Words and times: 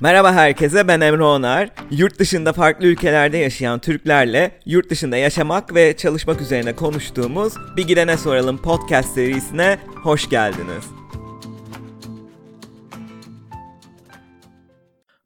Merhaba 0.00 0.32
herkese 0.32 0.88
ben 0.88 1.00
Emre 1.00 1.22
Onar. 1.22 1.70
Yurt 1.90 2.18
dışında 2.18 2.52
farklı 2.52 2.86
ülkelerde 2.86 3.38
yaşayan 3.38 3.78
Türklerle 3.78 4.60
yurt 4.66 4.90
dışında 4.90 5.16
yaşamak 5.16 5.74
ve 5.74 5.96
çalışmak 5.96 6.40
üzerine 6.40 6.76
konuştuğumuz 6.76 7.54
Bir 7.76 7.86
Gidene 7.86 8.16
Soralım 8.16 8.62
podcast 8.62 9.14
serisine 9.14 9.78
hoş 10.02 10.28
geldiniz. 10.30 10.84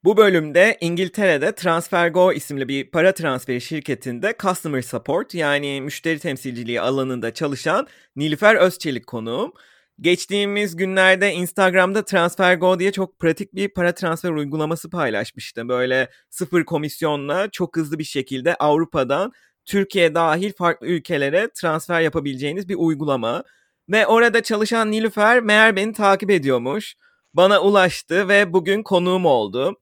Bu 0.04 0.16
bölümde 0.16 0.78
İngiltere'de 0.80 1.54
TransferGo 1.54 2.32
isimli 2.32 2.68
bir 2.68 2.90
para 2.90 3.12
transferi 3.12 3.60
şirketinde 3.60 4.34
Customer 4.42 4.82
Support 4.82 5.34
yani 5.34 5.80
müşteri 5.80 6.18
temsilciliği 6.18 6.80
alanında 6.80 7.34
çalışan 7.34 7.86
Nilüfer 8.16 8.54
Özçelik 8.54 9.06
konuğum. 9.06 9.52
Geçtiğimiz 10.00 10.76
günlerde 10.76 11.32
Instagram'da 11.32 12.04
TransferGo 12.04 12.78
diye 12.78 12.92
çok 12.92 13.18
pratik 13.18 13.54
bir 13.54 13.68
para 13.68 13.94
transfer 13.94 14.30
uygulaması 14.30 14.90
paylaşmıştı. 14.90 15.68
Böyle 15.68 16.10
sıfır 16.30 16.64
komisyonla 16.64 17.50
çok 17.50 17.76
hızlı 17.76 17.98
bir 17.98 18.04
şekilde 18.04 18.54
Avrupa'dan 18.54 19.32
Türkiye 19.64 20.14
dahil 20.14 20.52
farklı 20.52 20.86
ülkelere 20.86 21.48
transfer 21.54 22.00
yapabileceğiniz 22.00 22.68
bir 22.68 22.74
uygulama. 22.74 23.44
Ve 23.88 24.06
orada 24.06 24.42
çalışan 24.42 24.90
Nilüfer 24.90 25.40
meğer 25.40 25.76
beni 25.76 25.92
takip 25.92 26.30
ediyormuş. 26.30 26.94
Bana 27.34 27.60
ulaştı 27.60 28.28
ve 28.28 28.52
bugün 28.52 28.82
konuğum 28.82 29.26
oldu. 29.26 29.80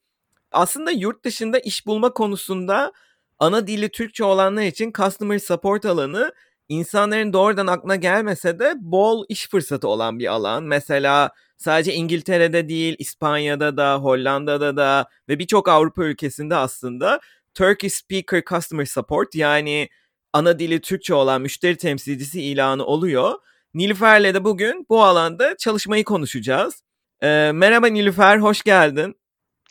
Aslında 0.53 0.91
yurt 0.91 1.25
dışında 1.25 1.59
iş 1.59 1.87
bulma 1.87 2.13
konusunda 2.13 2.93
ana 3.39 3.67
dili 3.67 3.89
Türkçe 3.89 4.25
olanlar 4.25 4.63
için 4.63 4.93
Customer 4.93 5.39
Support 5.39 5.85
alanı 5.85 6.33
insanların 6.69 7.33
doğrudan 7.33 7.67
aklına 7.67 7.97
gelmese 7.97 8.59
de 8.59 8.75
bol 8.79 9.25
iş 9.29 9.49
fırsatı 9.49 9.89
olan 9.89 10.19
bir 10.19 10.27
alan. 10.27 10.65
Mesela 10.65 11.31
sadece 11.57 11.95
İngiltere'de 11.95 12.69
değil, 12.69 12.97
İspanya'da 12.99 13.77
da, 13.77 13.97
Hollanda'da 13.97 14.77
da 14.77 15.09
ve 15.29 15.39
birçok 15.39 15.69
Avrupa 15.69 16.05
ülkesinde 16.05 16.57
aslında 16.57 17.21
Turkish 17.55 17.95
Speaker 17.95 18.43
Customer 18.45 18.85
Support 18.85 19.35
yani 19.35 19.89
ana 20.33 20.59
dili 20.59 20.81
Türkçe 20.81 21.15
olan 21.15 21.41
müşteri 21.41 21.77
temsilcisi 21.77 22.43
ilanı 22.43 22.85
oluyor. 22.85 23.35
Nilüfer'le 23.75 24.35
de 24.35 24.45
bugün 24.45 24.87
bu 24.89 25.05
alanda 25.05 25.57
çalışmayı 25.57 26.05
konuşacağız. 26.05 26.83
Ee, 27.23 27.51
merhaba 27.55 27.87
Nilüfer, 27.87 28.39
hoş 28.39 28.63
geldin. 28.63 29.17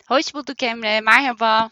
Hoş 0.08 0.34
bulduk 0.34 0.62
Emre, 0.62 1.00
merhaba. 1.00 1.70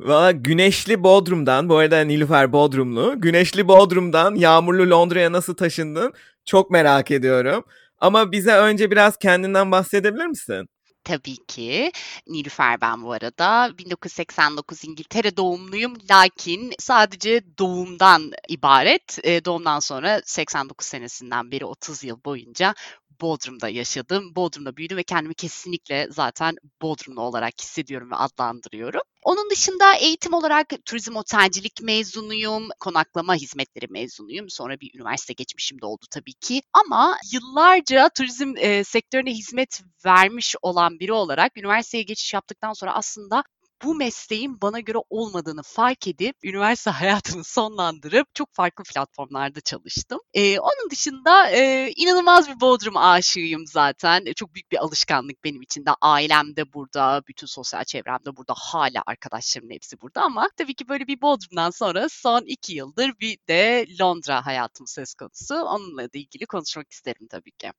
Valla 0.00 0.30
güneşli 0.30 1.02
Bodrum'dan, 1.02 1.68
bu 1.68 1.76
arada 1.76 2.00
Nilüfer 2.00 2.52
Bodrumlu, 2.52 3.14
güneşli 3.20 3.68
Bodrum'dan 3.68 4.34
yağmurlu 4.34 4.90
Londra'ya 4.90 5.32
nasıl 5.32 5.54
taşındın 5.54 6.12
çok 6.44 6.70
merak 6.70 7.10
ediyorum. 7.10 7.64
Ama 7.98 8.32
bize 8.32 8.52
önce 8.52 8.90
biraz 8.90 9.16
kendinden 9.16 9.70
bahsedebilir 9.70 10.26
misin? 10.26 10.68
Tabii 11.04 11.36
ki. 11.48 11.92
Nilüfer 12.26 12.80
ben 12.80 13.02
bu 13.02 13.12
arada. 13.12 13.70
1989 13.78 14.84
İngiltere 14.84 15.36
doğumluyum. 15.36 15.94
Lakin 16.10 16.72
sadece 16.78 17.42
doğumdan 17.58 18.32
ibaret. 18.48 19.18
Doğumdan 19.44 19.80
sonra 19.80 20.20
89 20.24 20.86
senesinden 20.86 21.50
beri 21.50 21.64
30 21.64 22.04
yıl 22.04 22.24
boyunca 22.24 22.74
Bodrum'da 23.20 23.68
yaşadım. 23.68 24.34
Bodrum'da 24.36 24.76
büyüdüm 24.76 24.96
ve 24.98 25.02
kendimi 25.02 25.34
kesinlikle 25.34 26.06
zaten 26.10 26.56
Bodrumlu 26.82 27.20
olarak 27.20 27.52
hissediyorum 27.60 28.10
ve 28.10 28.16
adlandırıyorum. 28.16 29.00
Onun 29.22 29.50
dışında 29.50 29.94
eğitim 29.94 30.32
olarak 30.32 30.66
turizm 30.84 31.16
otelcilik 31.16 31.82
mezunuyum, 31.82 32.68
konaklama 32.80 33.34
hizmetleri 33.34 33.86
mezunuyum. 33.90 34.50
Sonra 34.50 34.80
bir 34.80 34.90
üniversite 34.94 35.32
geçmişim 35.32 35.80
de 35.80 35.86
oldu 35.86 36.04
tabii 36.10 36.34
ki. 36.34 36.62
Ama 36.72 37.16
yıllarca 37.32 38.08
turizm 38.16 38.54
e, 38.56 38.84
sektörüne 38.84 39.30
hizmet 39.30 39.82
vermiş 40.04 40.56
olan 40.62 41.00
biri 41.00 41.12
olarak 41.12 41.58
üniversiteye 41.58 42.02
geçiş 42.02 42.34
yaptıktan 42.34 42.72
sonra 42.72 42.94
aslında 42.94 43.44
bu 43.84 43.94
mesleğin 43.94 44.60
bana 44.62 44.80
göre 44.80 44.98
olmadığını 45.10 45.62
fark 45.62 46.08
edip 46.08 46.36
üniversite 46.44 46.90
hayatını 47.00 47.44
sonlandırıp 47.44 48.34
çok 48.34 48.54
farklı 48.54 48.84
platformlarda 48.84 49.60
çalıştım. 49.60 50.20
Ee, 50.34 50.58
onun 50.58 50.90
dışında 50.90 51.50
e, 51.50 51.92
inanılmaz 51.96 52.48
bir 52.48 52.60
Bodrum 52.60 52.96
aşığıyım 52.96 53.66
zaten. 53.66 54.26
E, 54.26 54.34
çok 54.34 54.54
büyük 54.54 54.72
bir 54.72 54.76
alışkanlık 54.78 55.44
benim 55.44 55.62
için 55.62 55.86
de. 55.86 55.90
Ailem 56.00 56.56
de 56.56 56.72
burada, 56.72 57.22
bütün 57.28 57.46
sosyal 57.46 57.84
çevrem 57.84 58.18
de 58.26 58.36
burada. 58.36 58.54
Hala 58.56 59.02
arkadaşlarımın 59.06 59.74
hepsi 59.74 60.00
burada 60.00 60.22
ama 60.22 60.48
tabii 60.56 60.74
ki 60.74 60.88
böyle 60.88 61.06
bir 61.06 61.20
Bodrum'dan 61.20 61.70
sonra 61.70 62.08
son 62.08 62.42
iki 62.46 62.74
yıldır 62.74 63.12
bir 63.20 63.38
de 63.48 63.86
Londra 64.00 64.46
hayatım 64.46 64.86
söz 64.86 65.14
konusu. 65.14 65.54
Onunla 65.54 66.02
da 66.02 66.18
ilgili 66.18 66.46
konuşmak 66.46 66.92
isterim 66.92 67.28
tabii 67.30 67.52
ki. 67.52 67.72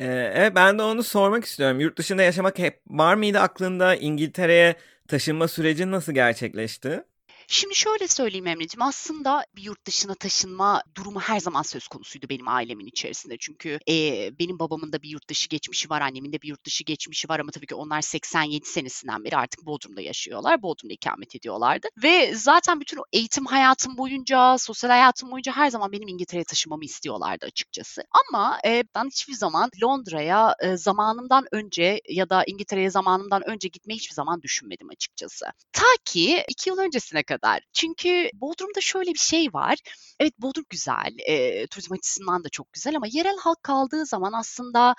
Ee, 0.00 0.52
ben 0.54 0.78
de 0.78 0.82
onu 0.82 1.02
sormak 1.02 1.44
istiyorum. 1.44 1.80
Yurt 1.80 1.98
dışında 1.98 2.22
yaşamak 2.22 2.58
hep 2.58 2.82
var 2.86 3.14
mıydı 3.14 3.38
aklında? 3.40 3.94
İngiltere'ye 3.96 4.76
taşınma 5.08 5.48
süreci 5.48 5.90
nasıl 5.90 6.12
gerçekleşti? 6.12 7.04
Şimdi 7.48 7.74
şöyle 7.74 8.08
söyleyeyim 8.08 8.46
Emre'ciğim 8.46 8.82
aslında 8.82 9.46
bir 9.56 9.62
yurt 9.62 9.86
dışına 9.86 10.14
taşınma 10.14 10.82
durumu 10.96 11.20
her 11.20 11.40
zaman 11.40 11.62
söz 11.62 11.88
konusuydu 11.88 12.26
benim 12.28 12.48
ailemin 12.48 12.86
içerisinde. 12.86 13.36
Çünkü 13.40 13.78
e, 13.88 14.30
benim 14.38 14.58
babamın 14.58 14.92
da 14.92 15.02
bir 15.02 15.08
yurt 15.08 15.28
dışı 15.28 15.48
geçmişi 15.48 15.90
var, 15.90 16.00
annemin 16.00 16.32
de 16.32 16.42
bir 16.42 16.48
yurt 16.48 16.64
dışı 16.64 16.84
geçmişi 16.84 17.28
var 17.28 17.40
ama 17.40 17.50
tabii 17.50 17.66
ki 17.66 17.74
onlar 17.74 18.00
87 18.00 18.66
senesinden 18.66 19.24
beri 19.24 19.36
artık 19.36 19.66
Bodrum'da 19.66 20.00
yaşıyorlar. 20.00 20.62
Bodrum'da 20.62 20.94
ikamet 20.94 21.36
ediyorlardı. 21.36 21.88
Ve 22.02 22.34
zaten 22.34 22.80
bütün 22.80 22.96
o 22.96 23.02
eğitim 23.12 23.46
hayatım 23.46 23.98
boyunca, 23.98 24.58
sosyal 24.58 24.90
hayatım 24.90 25.30
boyunca 25.30 25.52
her 25.52 25.70
zaman 25.70 25.92
benim 25.92 26.08
İngiltere'ye 26.08 26.44
taşınmamı 26.44 26.84
istiyorlardı 26.84 27.46
açıkçası. 27.46 28.02
Ama 28.30 28.58
e, 28.66 28.84
ben 28.94 29.04
hiçbir 29.06 29.34
zaman 29.34 29.70
Londra'ya 29.82 30.56
e, 30.60 30.76
zamanımdan 30.76 31.44
önce 31.52 32.00
ya 32.08 32.30
da 32.30 32.44
İngiltere'ye 32.46 32.90
zamanımdan 32.90 33.42
önce 33.48 33.68
gitmeyi 33.68 33.98
hiçbir 33.98 34.14
zaman 34.14 34.42
düşünmedim 34.42 34.88
açıkçası. 34.90 35.46
Ta 35.72 35.86
ki 36.04 36.44
iki 36.48 36.70
yıl 36.70 36.78
öncesine 36.78 37.22
kadar 37.22 37.33
kadar. 37.34 37.62
Çünkü 37.72 38.30
Bodrum'da 38.34 38.80
şöyle 38.80 39.10
bir 39.14 39.18
şey 39.18 39.48
var. 39.52 39.78
Evet 40.20 40.32
Bodrum 40.38 40.64
güzel, 40.70 41.16
e, 41.26 41.66
turizm 41.66 41.92
açısından 41.92 42.44
da 42.44 42.48
çok 42.48 42.72
güzel 42.72 42.96
ama 42.96 43.06
yerel 43.10 43.36
halk 43.38 43.62
kaldığı 43.62 44.06
zaman 44.06 44.32
aslında 44.32 44.94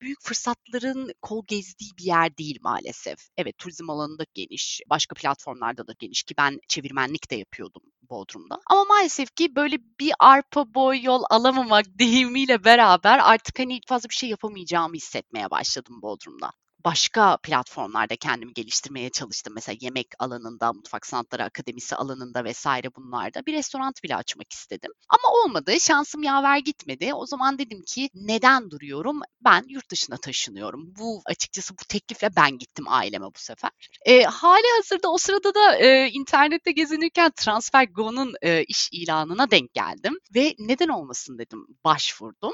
büyük 0.00 0.22
fırsatların 0.22 1.12
kol 1.22 1.44
gezdiği 1.46 1.90
bir 1.98 2.04
yer 2.04 2.38
değil 2.38 2.58
maalesef. 2.62 3.18
Evet 3.36 3.58
turizm 3.58 3.90
alanında 3.90 4.24
geniş, 4.34 4.80
başka 4.90 5.14
platformlarda 5.14 5.86
da 5.86 5.92
geniş 5.98 6.22
ki 6.22 6.34
ben 6.38 6.60
çevirmenlik 6.68 7.30
de 7.30 7.36
yapıyordum 7.36 7.82
Bodrum'da. 8.10 8.60
Ama 8.66 8.84
maalesef 8.84 9.36
ki 9.36 9.56
böyle 9.56 9.76
bir 10.00 10.12
arpa 10.18 10.74
boy 10.74 11.02
yol 11.02 11.22
alamamak 11.30 11.86
deyimiyle 11.98 12.64
beraber 12.64 13.18
artık 13.18 13.58
hani 13.58 13.80
fazla 13.88 14.08
bir 14.08 14.14
şey 14.14 14.28
yapamayacağımı 14.28 14.94
hissetmeye 14.94 15.50
başladım 15.50 16.02
Bodrum'da 16.02 16.52
başka 16.86 17.36
platformlarda 17.36 18.16
kendimi 18.16 18.52
geliştirmeye 18.52 19.10
çalıştım. 19.10 19.54
Mesela 19.54 19.76
yemek 19.80 20.06
alanında, 20.18 20.72
mutfak 20.72 21.06
sanatları 21.06 21.44
akademisi 21.44 21.96
alanında 21.96 22.44
vesaire 22.44 22.88
bunlarda 22.96 23.46
bir 23.46 23.52
restoran 23.52 23.92
bile 24.04 24.16
açmak 24.16 24.52
istedim. 24.52 24.90
Ama 25.08 25.34
olmadı. 25.44 25.80
Şansım 25.80 26.22
yaver 26.22 26.58
gitmedi. 26.58 27.14
O 27.14 27.26
zaman 27.26 27.58
dedim 27.58 27.82
ki 27.86 28.10
neden 28.14 28.70
duruyorum? 28.70 29.20
Ben 29.44 29.64
yurt 29.68 29.90
dışına 29.90 30.16
taşınıyorum. 30.16 30.94
Bu 30.98 31.22
açıkçası 31.26 31.74
bu 31.74 31.84
teklifle 31.88 32.28
ben 32.36 32.58
gittim 32.58 32.84
aileme 32.88 33.26
bu 33.26 33.38
sefer. 33.38 33.70
E, 34.04 34.22
hali 34.22 34.66
hazırda 34.76 35.08
o 35.12 35.18
sırada 35.18 35.54
da 35.54 35.76
e, 35.76 36.08
internette 36.10 36.72
gezinirken 36.72 37.30
TransferGo'nun 37.36 38.34
e, 38.42 38.64
iş 38.64 38.88
ilanına 38.92 39.50
denk 39.50 39.74
geldim 39.74 40.18
ve 40.34 40.54
neden 40.58 40.88
olmasın 40.88 41.38
dedim 41.38 41.66
başvurdum. 41.84 42.52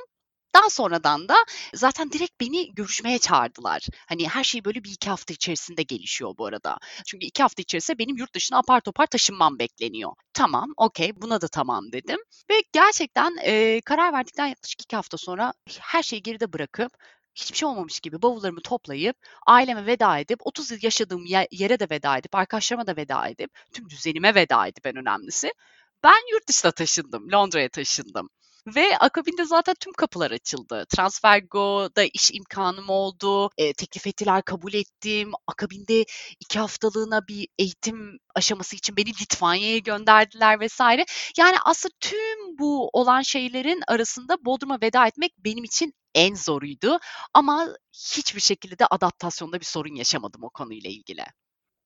Daha 0.54 0.70
sonradan 0.70 1.28
da 1.28 1.34
zaten 1.74 2.10
direkt 2.12 2.40
beni 2.40 2.74
görüşmeye 2.74 3.18
çağırdılar. 3.18 3.86
Hani 4.08 4.28
her 4.28 4.44
şey 4.44 4.64
böyle 4.64 4.84
bir 4.84 4.90
iki 4.90 5.10
hafta 5.10 5.34
içerisinde 5.34 5.82
gelişiyor 5.82 6.34
bu 6.38 6.46
arada. 6.46 6.78
Çünkü 7.06 7.26
iki 7.26 7.42
hafta 7.42 7.62
içerisinde 7.62 7.98
benim 7.98 8.16
yurt 8.16 8.34
dışına 8.34 8.58
apar 8.58 8.80
topar 8.80 9.06
taşınmam 9.06 9.58
bekleniyor. 9.58 10.12
Tamam, 10.34 10.72
okey 10.76 11.12
buna 11.22 11.40
da 11.40 11.48
tamam 11.48 11.92
dedim. 11.92 12.18
Ve 12.50 12.54
gerçekten 12.72 13.36
e, 13.42 13.80
karar 13.84 14.12
verdikten 14.12 14.46
yaklaşık 14.46 14.82
iki 14.82 14.96
hafta 14.96 15.16
sonra 15.18 15.52
her 15.80 16.02
şeyi 16.02 16.22
geride 16.22 16.52
bırakıp 16.52 16.92
hiçbir 17.34 17.56
şey 17.56 17.68
olmamış 17.68 18.00
gibi 18.00 18.22
bavullarımı 18.22 18.60
toplayıp 18.60 19.16
aileme 19.46 19.86
veda 19.86 20.18
edip 20.18 20.38
30 20.46 20.70
yıl 20.70 20.78
yaşadığım 20.82 21.24
yere 21.50 21.80
de 21.80 21.86
veda 21.90 22.18
edip 22.18 22.34
arkadaşlarıma 22.34 22.86
da 22.86 22.96
veda 22.96 23.28
edip 23.28 23.50
tüm 23.74 23.90
düzenime 23.90 24.34
veda 24.34 24.66
edip 24.66 24.86
en 24.86 24.96
önemlisi 24.96 25.52
ben 26.04 26.32
yurt 26.32 26.48
dışına 26.48 26.70
taşındım. 26.72 27.32
Londra'ya 27.32 27.68
taşındım. 27.68 28.28
Ve 28.66 28.98
akabinde 28.98 29.44
zaten 29.44 29.74
tüm 29.80 29.92
kapılar 29.92 30.30
açıldı. 30.30 30.86
TransferGo'da 30.88 32.04
iş 32.04 32.30
imkanım 32.32 32.88
oldu. 32.88 33.50
E, 33.58 33.72
teklif 33.72 34.06
ettiler, 34.06 34.42
kabul 34.42 34.74
ettim. 34.74 35.32
Akabinde 35.46 36.04
iki 36.40 36.58
haftalığına 36.58 37.28
bir 37.28 37.48
eğitim 37.58 38.18
aşaması 38.34 38.76
için 38.76 38.96
beni 38.96 39.08
Litvanya'ya 39.08 39.78
gönderdiler 39.78 40.60
vesaire. 40.60 41.04
Yani 41.38 41.56
aslında 41.64 41.94
tüm 42.00 42.58
bu 42.58 42.90
olan 42.92 43.22
şeylerin 43.22 43.82
arasında 43.88 44.44
Bodrum'a 44.44 44.78
veda 44.82 45.06
etmek 45.06 45.32
benim 45.38 45.64
için 45.64 45.94
en 46.14 46.34
zoruydu. 46.34 46.98
Ama 47.34 47.68
hiçbir 47.92 48.40
şekilde 48.40 48.78
de 48.78 48.86
adaptasyonda 48.86 49.60
bir 49.60 49.64
sorun 49.64 49.94
yaşamadım 49.94 50.44
o 50.44 50.50
konuyla 50.50 50.90
ilgili. 50.90 51.24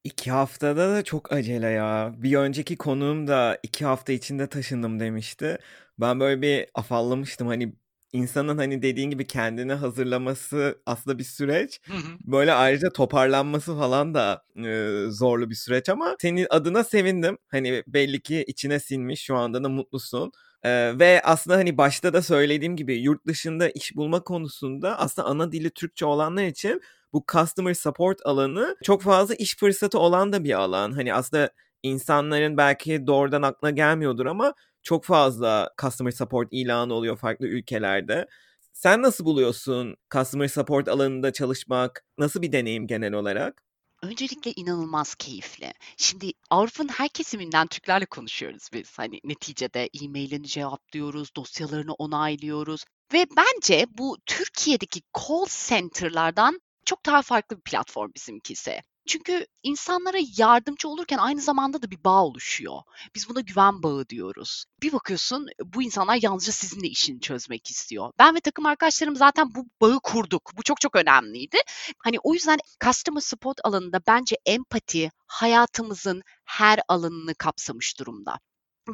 İki 0.05 0.31
haftada 0.31 0.95
da 0.95 1.05
çok 1.05 1.33
acele 1.33 1.69
ya. 1.69 2.15
Bir 2.17 2.37
önceki 2.37 2.77
konuğum 2.77 3.27
da 3.27 3.59
iki 3.63 3.85
hafta 3.85 4.13
içinde 4.13 4.49
taşındım 4.49 5.01
demişti. 5.01 5.59
Ben 6.01 6.21
böyle 6.21 6.43
bir 6.43 6.67
afallamıştım 6.75 7.49
hani 7.49 7.73
insanın 8.13 8.59
hani 8.59 8.83
dediğin 8.83 9.11
gibi 9.11 9.27
kendini 9.27 9.73
hazırlaması 9.73 10.83
aslında 10.87 11.19
bir 11.19 11.25
süreç. 11.25 11.81
Böyle 12.25 12.53
ayrıca 12.53 12.93
toparlanması 12.93 13.77
falan 13.79 14.15
da 14.15 14.45
e, 14.57 15.05
zorlu 15.11 15.51
bir 15.51 15.55
süreç 15.55 15.89
ama 15.89 16.17
senin 16.21 16.47
adına 16.51 16.85
sevindim. 16.85 17.39
Hani 17.49 17.83
belli 17.87 18.21
ki 18.23 18.45
içine 18.47 18.81
sinmiş 18.81 19.21
şu 19.25 19.37
anda 19.37 19.65
da 19.65 19.69
mutlusun. 19.69 20.33
Ee, 20.63 20.99
ve 20.99 21.21
aslında 21.25 21.57
hani 21.57 21.79
başta 21.79 22.13
da 22.13 22.23
söylediğim 22.23 22.77
gibi 22.77 22.95
yurt 22.97 23.27
dışında 23.27 23.69
iş 23.71 23.97
bulma 23.97 24.21
konusunda 24.25 24.99
aslında 24.99 25.29
ana 25.29 25.53
dili 25.53 25.71
Türkçe 25.71 26.07
olanlar 26.07 26.45
için 26.45 26.83
bu 27.13 27.25
customer 27.33 27.75
support 27.75 28.19
alanı 28.27 28.77
çok 28.85 29.03
fazla 29.03 29.35
iş 29.35 29.57
fırsatı 29.57 29.99
olan 29.99 30.33
da 30.33 30.45
bir 30.45 30.53
alan. 30.61 30.93
Hani 30.93 31.15
aslında 31.15 31.51
insanların 31.83 32.57
belki 32.57 33.07
doğrudan 33.07 33.43
aklına 33.43 33.71
gelmiyordur 33.71 34.27
ama 34.27 34.55
çok 34.83 35.05
fazla 35.05 35.71
customer 35.81 36.11
support 36.11 36.49
ilanı 36.51 36.95
oluyor 36.95 37.17
farklı 37.17 37.47
ülkelerde. 37.47 38.27
Sen 38.73 39.03
nasıl 39.03 39.25
buluyorsun 39.25 39.97
customer 40.11 40.49
support 40.49 40.89
alanında 40.89 41.33
çalışmak? 41.33 42.05
Nasıl 42.19 42.43
bir 42.43 42.53
deneyim 42.53 42.87
genel 42.87 43.13
olarak? 43.13 43.63
Öncelikle 44.03 44.53
inanılmaz 44.57 45.15
keyifli. 45.15 45.73
Şimdi 45.97 46.33
Avrupa'nın 46.51 46.89
her 46.89 47.09
kesiminden 47.09 47.67
Türklerle 47.67 48.07
konuşuyoruz 48.07 48.69
biz. 48.73 48.99
Hani 48.99 49.21
neticede 49.25 49.91
e-mail'ini 50.03 50.47
cevaplıyoruz, 50.47 51.37
dosyalarını 51.37 51.95
onaylıyoruz 51.95 52.85
ve 53.13 53.27
bence 53.37 53.87
bu 53.99 54.17
Türkiye'deki 54.27 55.01
call 55.19 55.47
center'lardan 55.69 56.61
çok 56.85 57.07
daha 57.07 57.23
farklı 57.23 57.57
bir 57.57 57.63
platform 57.63 58.11
bizimkisi. 58.17 58.81
Çünkü 59.07 59.47
insanlara 59.63 60.17
yardımcı 60.37 60.89
olurken 60.89 61.19
aynı 61.19 61.41
zamanda 61.41 61.83
da 61.83 61.91
bir 61.91 62.05
bağ 62.05 62.25
oluşuyor. 62.25 62.83
Biz 63.15 63.29
buna 63.29 63.41
güven 63.41 63.83
bağı 63.83 64.09
diyoruz. 64.09 64.65
Bir 64.83 64.93
bakıyorsun 64.93 65.47
bu 65.65 65.83
insanlar 65.83 66.19
yalnızca 66.23 66.53
sizinle 66.53 66.87
işini 66.87 67.21
çözmek 67.21 67.71
istiyor. 67.71 68.13
Ben 68.19 68.35
ve 68.35 68.41
takım 68.41 68.67
arkadaşlarım 68.67 69.17
zaten 69.17 69.55
bu 69.55 69.67
bağı 69.81 70.01
kurduk. 70.03 70.51
Bu 70.57 70.63
çok 70.63 70.81
çok 70.81 70.97
önemliydi. 70.97 71.57
Hani 71.99 72.17
o 72.23 72.35
yüzden 72.35 72.59
customer 72.85 73.21
support 73.21 73.59
alanında 73.65 74.01
bence 74.07 74.37
empati 74.47 75.11
hayatımızın 75.27 76.23
her 76.45 76.81
alanını 76.89 77.35
kapsamış 77.35 77.99
durumda. 77.99 78.39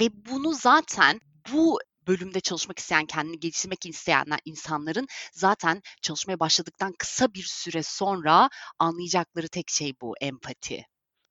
Ve 0.00 0.08
bunu 0.30 0.54
zaten 0.54 1.20
bu 1.52 1.78
bölümde 2.06 2.40
çalışmak 2.40 2.78
isteyen, 2.78 3.06
kendini 3.06 3.40
geliştirmek 3.40 3.87
isteyen 3.87 4.26
insanların 4.44 5.06
zaten 5.32 5.82
çalışmaya 6.02 6.40
başladıktan 6.40 6.94
kısa 6.99 7.34
bir 7.34 7.43
süre 7.43 7.82
sonra 7.82 8.50
anlayacakları 8.78 9.49
tek 9.49 9.70
şey 9.70 9.93
bu 10.00 10.14
empati. 10.20 10.87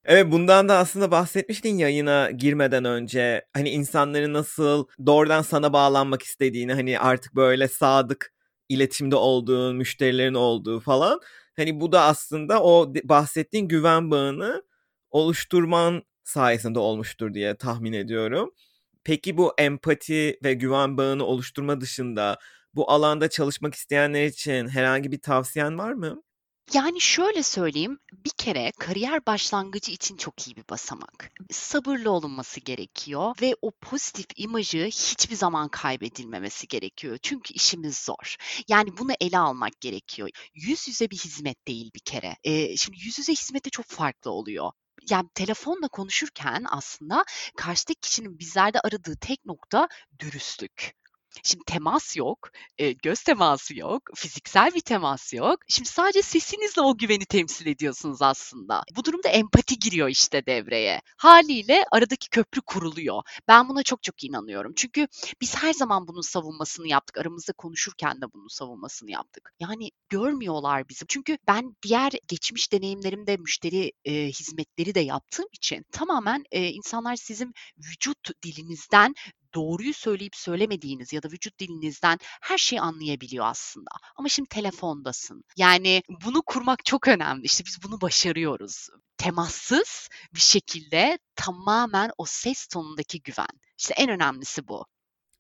Evet 0.05 0.31
bundan 0.31 0.69
da 0.69 0.77
aslında 0.77 1.11
bahsetmiştin 1.11 1.77
yayına 1.77 2.31
girmeden 2.31 2.85
önce. 2.85 3.45
Hani 3.53 3.69
insanların 3.69 4.33
nasıl 4.33 4.87
doğrudan 5.05 5.41
sana 5.41 5.73
bağlanmak 5.73 6.23
istediğini 6.23 6.73
hani 6.73 6.99
artık 6.99 7.35
böyle 7.35 7.67
sadık 7.67 8.33
iletişimde 8.69 9.15
olduğun, 9.15 9.75
müşterilerin 9.75 10.33
olduğu 10.33 10.79
falan. 10.79 11.19
Hani 11.55 11.79
bu 11.79 11.91
da 11.91 12.01
aslında 12.01 12.63
o 12.63 12.93
bahsettiğin 13.03 13.67
güven 13.67 14.11
bağını 14.11 14.63
oluşturman 15.09 16.03
sayesinde 16.23 16.79
olmuştur 16.79 17.33
diye 17.33 17.55
tahmin 17.57 17.93
ediyorum. 17.93 18.51
Peki 19.03 19.37
bu 19.37 19.53
empati 19.57 20.39
ve 20.43 20.53
güven 20.53 20.97
bağını 20.97 21.25
oluşturma 21.25 21.81
dışında 21.81 22.39
bu 22.73 22.91
alanda 22.91 23.29
çalışmak 23.29 23.75
isteyenler 23.75 24.25
için 24.25 24.67
herhangi 24.67 25.11
bir 25.11 25.21
tavsiyen 25.21 25.77
var 25.77 25.93
mı? 25.93 26.23
Yani 26.73 27.01
şöyle 27.01 27.43
söyleyeyim, 27.43 27.99
bir 28.13 28.31
kere 28.37 28.71
kariyer 28.79 29.25
başlangıcı 29.25 29.91
için 29.91 30.17
çok 30.17 30.47
iyi 30.47 30.55
bir 30.55 30.63
basamak. 30.69 31.31
Sabırlı 31.51 32.11
olunması 32.11 32.59
gerekiyor 32.59 33.35
ve 33.41 33.55
o 33.61 33.71
pozitif 33.71 34.25
imajı 34.35 34.85
hiçbir 34.85 35.35
zaman 35.35 35.69
kaybedilmemesi 35.69 36.67
gerekiyor. 36.67 37.17
Çünkü 37.21 37.53
işimiz 37.53 37.97
zor. 37.97 38.35
Yani 38.67 38.97
bunu 38.97 39.11
ele 39.21 39.37
almak 39.37 39.81
gerekiyor. 39.81 40.29
Yüz 40.53 40.87
yüze 40.87 41.09
bir 41.09 41.17
hizmet 41.17 41.67
değil 41.67 41.91
bir 41.95 41.99
kere. 42.05 42.35
Ee, 42.43 42.77
şimdi 42.77 42.97
yüz 43.05 43.19
yüze 43.19 43.31
hizmette 43.33 43.69
çok 43.69 43.85
farklı 43.85 44.31
oluyor 44.31 44.71
yani 45.09 45.29
telefonla 45.35 45.87
konuşurken 45.87 46.65
aslında 46.69 47.25
karşıdaki 47.57 47.99
kişinin 48.01 48.39
bizlerde 48.39 48.79
aradığı 48.79 49.15
tek 49.15 49.45
nokta 49.45 49.87
dürüstlük. 50.19 51.00
Şimdi 51.43 51.63
temas 51.65 52.17
yok, 52.17 52.49
e, 52.77 52.91
göz 52.91 53.23
teması 53.23 53.77
yok, 53.77 54.01
fiziksel 54.15 54.71
bir 54.75 54.81
temas 54.81 55.33
yok. 55.33 55.59
Şimdi 55.67 55.89
sadece 55.89 56.21
sesinizle 56.21 56.81
o 56.81 56.97
güveni 56.97 57.25
temsil 57.25 57.67
ediyorsunuz 57.67 58.21
aslında. 58.21 58.83
Bu 58.95 59.05
durumda 59.05 59.29
empati 59.29 59.79
giriyor 59.79 60.07
işte 60.09 60.45
devreye. 60.45 61.01
Haliyle 61.17 61.85
aradaki 61.91 62.29
köprü 62.29 62.61
kuruluyor. 62.61 63.23
Ben 63.47 63.69
buna 63.69 63.83
çok 63.83 64.03
çok 64.03 64.23
inanıyorum. 64.23 64.73
Çünkü 64.75 65.07
biz 65.41 65.55
her 65.55 65.73
zaman 65.73 66.07
bunun 66.07 66.21
savunmasını 66.21 66.87
yaptık. 66.87 67.17
Aramızda 67.17 67.53
konuşurken 67.53 68.21
de 68.21 68.33
bunun 68.33 68.47
savunmasını 68.47 69.11
yaptık. 69.11 69.53
Yani 69.59 69.91
görmüyorlar 70.09 70.89
bizi. 70.89 71.05
Çünkü 71.07 71.37
ben 71.47 71.75
diğer 71.83 72.11
geçmiş 72.27 72.71
deneyimlerimde 72.71 73.37
müşteri 73.37 73.91
e, 74.05 74.13
hizmetleri 74.27 74.95
de 74.95 74.99
yaptığım 74.99 75.47
için 75.53 75.85
tamamen 75.91 76.43
e, 76.51 76.67
insanlar 76.67 77.15
sizin 77.15 77.53
vücut 77.77 78.43
dilinizden 78.43 79.15
doğruyu 79.55 79.93
söyleyip 79.93 80.35
söylemediğiniz 80.35 81.13
ya 81.13 81.23
da 81.23 81.27
vücut 81.27 81.59
dilinizden 81.59 82.17
her 82.41 82.57
şeyi 82.57 82.81
anlayabiliyor 82.81 83.45
aslında. 83.45 83.91
Ama 84.15 84.29
şimdi 84.29 84.49
telefondasın. 84.49 85.43
Yani 85.57 86.03
bunu 86.25 86.41
kurmak 86.41 86.85
çok 86.85 87.07
önemli. 87.07 87.45
İşte 87.45 87.63
biz 87.65 87.77
bunu 87.83 88.01
başarıyoruz. 88.01 88.89
Temassız 89.17 90.09
bir 90.33 90.39
şekilde 90.39 91.19
tamamen 91.35 92.11
o 92.17 92.25
ses 92.25 92.67
tonundaki 92.67 93.21
güven. 93.21 93.59
İşte 93.77 93.93
en 93.97 94.09
önemlisi 94.09 94.67
bu. 94.67 94.85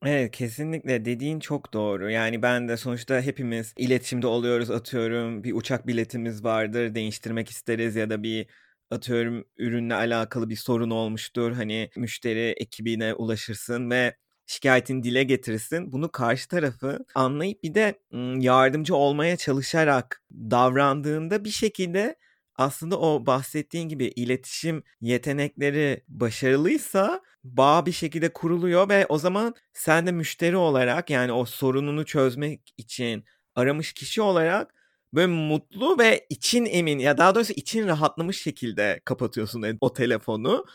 Evet 0.05 0.31
kesinlikle 0.31 1.05
dediğin 1.05 1.39
çok 1.39 1.73
doğru. 1.73 2.11
Yani 2.11 2.41
ben 2.41 2.67
de 2.67 2.77
sonuçta 2.77 3.21
hepimiz 3.21 3.73
iletişimde 3.77 4.27
oluyoruz 4.27 4.71
atıyorum. 4.71 5.43
Bir 5.43 5.53
uçak 5.53 5.87
biletimiz 5.87 6.43
vardır 6.43 6.95
değiştirmek 6.95 7.49
isteriz 7.49 7.95
ya 7.95 8.09
da 8.09 8.23
bir 8.23 8.47
atıyorum 8.91 9.45
ürünle 9.57 9.95
alakalı 9.95 10.49
bir 10.49 10.55
sorun 10.55 10.89
olmuştur. 10.89 11.51
Hani 11.51 11.89
müşteri 11.95 12.55
ekibine 12.57 13.13
ulaşırsın 13.13 13.89
ve 13.91 14.15
şikayetini 14.45 15.03
dile 15.03 15.23
getirirsin. 15.23 15.91
Bunu 15.91 16.11
karşı 16.11 16.47
tarafı 16.47 16.99
anlayıp 17.15 17.63
bir 17.63 17.73
de 17.75 17.99
yardımcı 18.39 18.95
olmaya 18.95 19.37
çalışarak 19.37 20.23
davrandığında 20.33 21.45
bir 21.45 21.49
şekilde 21.49 22.15
aslında 22.55 22.99
o 22.99 23.25
bahsettiğin 23.25 23.89
gibi 23.89 24.05
iletişim 24.05 24.83
yetenekleri 25.01 26.03
başarılıysa 26.07 27.21
bağ 27.43 27.85
bir 27.85 27.91
şekilde 27.91 28.33
kuruluyor 28.33 28.89
ve 28.89 29.05
o 29.09 29.17
zaman 29.17 29.55
sen 29.73 30.07
de 30.07 30.11
müşteri 30.11 30.57
olarak 30.57 31.09
yani 31.09 31.31
o 31.31 31.45
sorununu 31.45 32.05
çözmek 32.05 32.73
için 32.77 33.25
aramış 33.55 33.93
kişi 33.93 34.21
olarak 34.21 34.73
böyle 35.13 35.27
mutlu 35.27 35.99
ve 35.99 36.25
için 36.29 36.65
emin 36.65 36.99
ya 36.99 37.17
daha 37.17 37.35
doğrusu 37.35 37.53
için 37.53 37.87
rahatlamış 37.87 38.41
şekilde 38.41 39.01
kapatıyorsun 39.05 39.77
o 39.81 39.93
telefonu. 39.93 40.65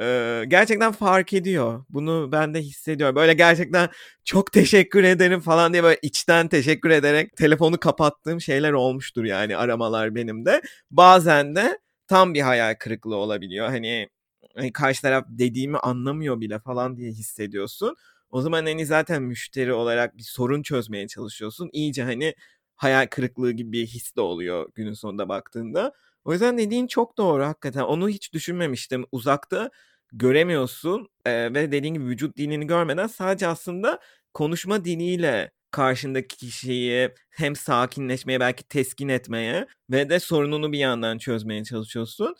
Ee, 0.00 0.44
gerçekten 0.48 0.92
fark 0.92 1.32
ediyor. 1.32 1.84
Bunu 1.88 2.32
ben 2.32 2.54
de 2.54 2.60
hissediyorum. 2.62 3.16
Böyle 3.16 3.34
gerçekten 3.34 3.88
çok 4.24 4.52
teşekkür 4.52 5.04
ederim 5.04 5.40
falan 5.40 5.72
diye 5.72 5.82
böyle 5.82 5.98
içten 6.02 6.48
teşekkür 6.48 6.90
ederek 6.90 7.36
telefonu 7.36 7.80
kapattığım 7.80 8.40
şeyler 8.40 8.72
olmuştur 8.72 9.24
yani 9.24 9.56
aramalar 9.56 10.14
benim 10.14 10.44
de. 10.46 10.62
Bazen 10.90 11.56
de 11.56 11.78
tam 12.06 12.34
bir 12.34 12.40
hayal 12.40 12.74
kırıklığı 12.74 13.16
olabiliyor. 13.16 13.66
Hani, 13.68 14.08
hani 14.56 14.72
karşı 14.72 15.02
taraf 15.02 15.24
dediğimi 15.28 15.78
anlamıyor 15.78 16.40
bile 16.40 16.58
falan 16.58 16.96
diye 16.96 17.10
hissediyorsun. 17.10 17.96
O 18.30 18.40
zaman 18.42 18.66
hani 18.66 18.86
zaten 18.86 19.22
müşteri 19.22 19.72
olarak 19.72 20.16
bir 20.16 20.22
sorun 20.22 20.62
çözmeye 20.62 21.08
çalışıyorsun. 21.08 21.70
İyice 21.72 22.02
hani 22.04 22.34
hayal 22.78 23.06
kırıklığı 23.06 23.52
gibi 23.52 23.72
bir 23.72 23.86
his 23.86 24.16
de 24.16 24.20
oluyor 24.20 24.70
günün 24.74 24.92
sonunda 24.92 25.28
baktığında. 25.28 25.92
O 26.24 26.32
yüzden 26.32 26.58
dediğin 26.58 26.86
çok 26.86 27.18
doğru 27.18 27.44
hakikaten. 27.44 27.82
Onu 27.82 28.08
hiç 28.08 28.32
düşünmemiştim. 28.32 29.04
Uzakta 29.12 29.70
göremiyorsun 30.12 31.08
e, 31.24 31.54
ve 31.54 31.72
dediğin 31.72 31.94
gibi 31.94 32.04
vücut 32.04 32.36
dilini 32.36 32.66
görmeden 32.66 33.06
sadece 33.06 33.46
aslında 33.46 34.00
konuşma 34.34 34.84
diliyle 34.84 35.52
karşındaki 35.70 36.36
kişiyi 36.36 37.14
hem 37.30 37.56
sakinleşmeye 37.56 38.40
belki 38.40 38.64
teskin 38.68 39.08
etmeye 39.08 39.66
ve 39.90 40.10
de 40.10 40.20
sorununu 40.20 40.72
bir 40.72 40.78
yandan 40.78 41.18
çözmeye 41.18 41.64
çalışıyorsun. 41.64 42.34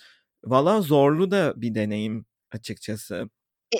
Valla 0.45 0.81
zorlu 0.81 1.31
da 1.31 1.55
bir 1.57 1.75
deneyim 1.75 2.27
açıkçası. 2.53 3.29
E, 3.73 3.79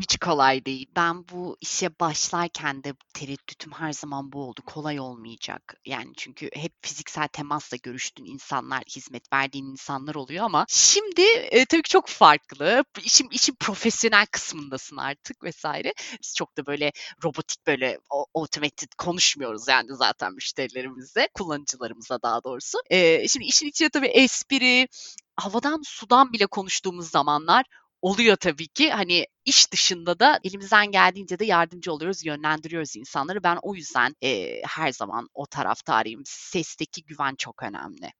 hiç 0.00 0.18
kolay 0.18 0.64
değil. 0.64 0.86
Ben 0.96 1.28
bu 1.28 1.56
işe 1.60 1.98
başlarken 2.00 2.84
de 2.84 2.94
tereddütüm 3.14 3.72
her 3.72 3.92
zaman 3.92 4.32
bu 4.32 4.42
oldu. 4.48 4.60
Kolay 4.66 5.00
olmayacak. 5.00 5.74
Yani 5.86 6.12
çünkü 6.16 6.50
hep 6.54 6.72
fiziksel 6.82 7.28
temasla 7.28 7.76
görüştüğün 7.82 8.24
insanlar, 8.24 8.82
hizmet 8.96 9.32
verdiğin 9.32 9.66
insanlar 9.66 10.14
oluyor 10.14 10.44
ama 10.44 10.64
şimdi 10.68 11.22
e, 11.22 11.64
tabii 11.66 11.82
ki 11.82 11.90
çok 11.90 12.08
farklı. 12.08 12.84
İşin, 13.04 13.28
işin 13.30 13.54
profesyonel 13.60 14.26
kısmındasın 14.26 14.96
artık 14.96 15.42
vesaire. 15.44 15.92
Biz 16.22 16.34
çok 16.36 16.56
da 16.56 16.66
böyle 16.66 16.92
robotik 17.24 17.66
böyle 17.66 17.98
automated 18.34 18.88
konuşmuyoruz 18.98 19.68
yani 19.68 19.88
zaten 19.96 20.32
müşterilerimizle, 20.34 21.28
kullanıcılarımıza 21.34 22.22
daha 22.22 22.44
doğrusu. 22.44 22.78
E, 22.90 23.28
şimdi 23.28 23.46
işin 23.46 23.66
içine 23.66 23.88
tabii 23.88 24.06
espri, 24.06 24.88
havadan 25.36 25.80
sudan 25.84 26.32
bile 26.32 26.46
konuştuğumuz 26.46 27.10
zamanlar 27.10 27.64
oluyor 28.06 28.36
tabii 28.36 28.68
ki. 28.68 28.90
Hani 28.90 29.26
iş 29.44 29.72
dışında 29.72 30.18
da 30.18 30.40
elimizden 30.44 30.90
geldiğince 30.90 31.38
de 31.38 31.44
yardımcı 31.44 31.92
oluyoruz, 31.92 32.26
yönlendiriyoruz 32.26 32.96
insanları. 32.96 33.42
Ben 33.42 33.58
o 33.62 33.74
yüzden 33.74 34.14
e, 34.22 34.62
her 34.62 34.92
zaman 34.92 35.28
o 35.34 35.46
taraftarıyım. 35.46 36.22
Sesteki 36.24 37.04
güven 37.04 37.34
çok 37.34 37.62
önemli. 37.62 38.12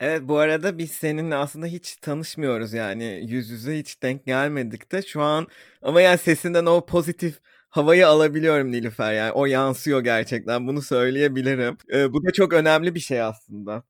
Evet 0.00 0.22
bu 0.24 0.38
arada 0.38 0.78
biz 0.78 0.90
seninle 0.90 1.34
aslında 1.36 1.66
hiç 1.66 1.96
tanışmıyoruz 1.96 2.72
yani 2.72 3.24
yüz 3.26 3.50
yüze 3.50 3.78
hiç 3.78 4.02
denk 4.02 4.26
gelmedik 4.26 4.92
de 4.92 5.02
şu 5.02 5.22
an 5.22 5.46
ama 5.82 6.00
yani 6.00 6.18
sesinden 6.18 6.66
o 6.66 6.86
pozitif 6.86 7.40
havayı 7.68 8.08
alabiliyorum 8.08 8.72
Nilüfer 8.72 9.12
yani 9.12 9.32
o 9.32 9.46
yansıyor 9.46 10.00
gerçekten 10.00 10.66
bunu 10.66 10.82
söyleyebilirim. 10.82 11.76
Ee, 11.94 12.12
bu 12.12 12.24
da 12.24 12.32
çok 12.32 12.52
önemli 12.52 12.94
bir 12.94 13.00
şey 13.00 13.22
aslında. 13.22 13.82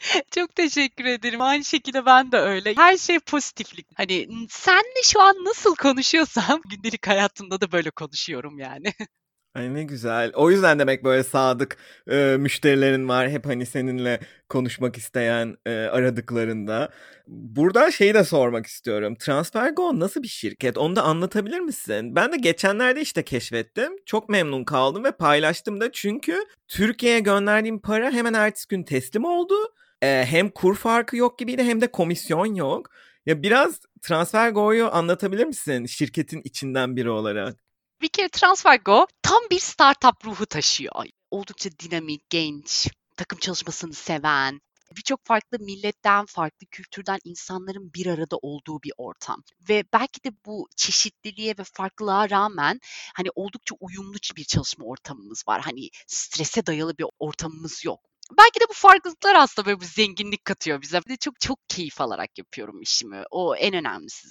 Çok 0.30 0.54
teşekkür 0.54 1.04
ederim. 1.04 1.40
Aynı 1.40 1.64
şekilde 1.64 2.06
ben 2.06 2.32
de 2.32 2.36
öyle. 2.38 2.74
Her 2.74 2.96
şey 2.96 3.18
pozitiflik. 3.18 3.86
Hani 3.96 4.28
senle 4.50 5.02
şu 5.04 5.20
an 5.20 5.44
nasıl 5.44 5.74
konuşuyorsam 5.76 6.60
gündelik 6.70 7.06
hayatımda 7.06 7.60
da 7.60 7.72
böyle 7.72 7.90
konuşuyorum 7.90 8.58
yani. 8.58 8.92
Ay 9.58 9.74
ne 9.74 9.84
güzel. 9.84 10.32
O 10.34 10.50
yüzden 10.50 10.78
demek 10.78 11.04
böyle 11.04 11.24
sadık 11.24 11.76
e, 12.10 12.36
müşterilerin 12.38 13.08
var. 13.08 13.30
Hep 13.30 13.46
hani 13.46 13.66
seninle 13.66 14.20
konuşmak 14.48 14.96
isteyen 14.96 15.56
e, 15.66 15.70
aradıklarında. 15.70 16.90
Burada 17.26 17.90
şeyi 17.90 18.14
de 18.14 18.24
sormak 18.24 18.66
istiyorum. 18.66 19.14
TransferGo 19.14 20.00
nasıl 20.00 20.22
bir 20.22 20.28
şirket? 20.28 20.78
Onu 20.78 20.96
da 20.96 21.02
anlatabilir 21.02 21.60
misin? 21.60 22.16
Ben 22.16 22.32
de 22.32 22.36
geçenlerde 22.36 23.00
işte 23.00 23.22
keşfettim. 23.24 23.92
Çok 24.06 24.28
memnun 24.28 24.64
kaldım 24.64 25.04
ve 25.04 25.12
paylaştım 25.12 25.80
da. 25.80 25.92
Çünkü 25.92 26.44
Türkiye'ye 26.68 27.20
gönderdiğim 27.20 27.78
para 27.80 28.10
hemen 28.10 28.34
ertesi 28.34 28.68
gün 28.68 28.82
teslim 28.82 29.24
oldu. 29.24 29.54
E, 30.02 30.24
hem 30.26 30.50
kur 30.50 30.76
farkı 30.76 31.16
yok 31.16 31.38
gibiydi 31.38 31.62
hem 31.64 31.80
de 31.80 31.86
komisyon 31.90 32.54
yok. 32.54 32.90
Ya 33.26 33.42
biraz 33.42 33.80
TransferGo'yu 34.02 34.88
anlatabilir 34.94 35.44
misin 35.44 35.86
şirketin 35.86 36.40
içinden 36.44 36.96
biri 36.96 37.10
olarak? 37.10 37.67
Bir 38.02 38.08
kere 38.08 38.28
TransferGo 38.28 39.06
tam 39.22 39.42
bir 39.50 39.58
startup 39.58 40.24
ruhu 40.24 40.46
taşıyor. 40.46 41.04
Oldukça 41.30 41.70
dinamik, 41.70 42.30
genç, 42.30 42.88
takım 43.16 43.38
çalışmasını 43.38 43.92
seven, 43.92 44.60
birçok 44.96 45.26
farklı 45.26 45.58
milletten, 45.58 46.26
farklı 46.26 46.66
kültürden 46.66 47.18
insanların 47.24 47.94
bir 47.94 48.06
arada 48.06 48.36
olduğu 48.42 48.82
bir 48.82 48.92
ortam. 48.96 49.42
Ve 49.68 49.84
belki 49.92 50.24
de 50.24 50.30
bu 50.46 50.68
çeşitliliğe 50.76 51.54
ve 51.58 51.64
farklılığa 51.64 52.30
rağmen 52.30 52.80
hani 53.14 53.28
oldukça 53.34 53.74
uyumlu 53.80 54.16
bir 54.36 54.44
çalışma 54.44 54.84
ortamımız 54.84 55.48
var. 55.48 55.60
Hani 55.60 55.88
strese 56.06 56.66
dayalı 56.66 56.98
bir 56.98 57.06
ortamımız 57.18 57.84
yok. 57.84 58.00
Belki 58.38 58.60
de 58.60 58.64
bu 58.68 58.74
farklılıklar 58.74 59.34
aslında 59.34 59.66
böyle 59.66 59.80
bir 59.80 59.86
zenginlik 59.86 60.44
katıyor 60.44 60.82
bize. 60.82 61.00
Bir 61.04 61.10
de 61.10 61.16
çok 61.16 61.40
çok 61.40 61.58
keyif 61.68 62.00
alarak 62.00 62.38
yapıyorum 62.38 62.82
işimi. 62.82 63.22
O 63.30 63.56
en 63.56 63.74
önemlisi. 63.74 64.28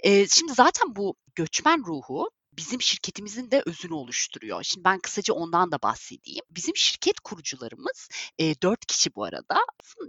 Ee, 0.00 0.28
şimdi 0.28 0.52
zaten 0.52 0.96
bu 0.96 1.16
göçmen 1.34 1.84
ruhu 1.86 2.30
bizim 2.56 2.82
şirketimizin 2.82 3.50
de 3.50 3.62
özünü 3.66 3.94
oluşturuyor. 3.94 4.62
Şimdi 4.62 4.84
ben 4.84 4.98
kısaca 4.98 5.34
ondan 5.34 5.72
da 5.72 5.78
bahsedeyim. 5.82 6.44
Bizim 6.50 6.76
şirket 6.76 7.20
kurucularımız 7.20 8.08
e, 8.38 8.62
4 8.62 8.86
kişi 8.86 9.14
bu 9.14 9.24
arada. 9.24 9.58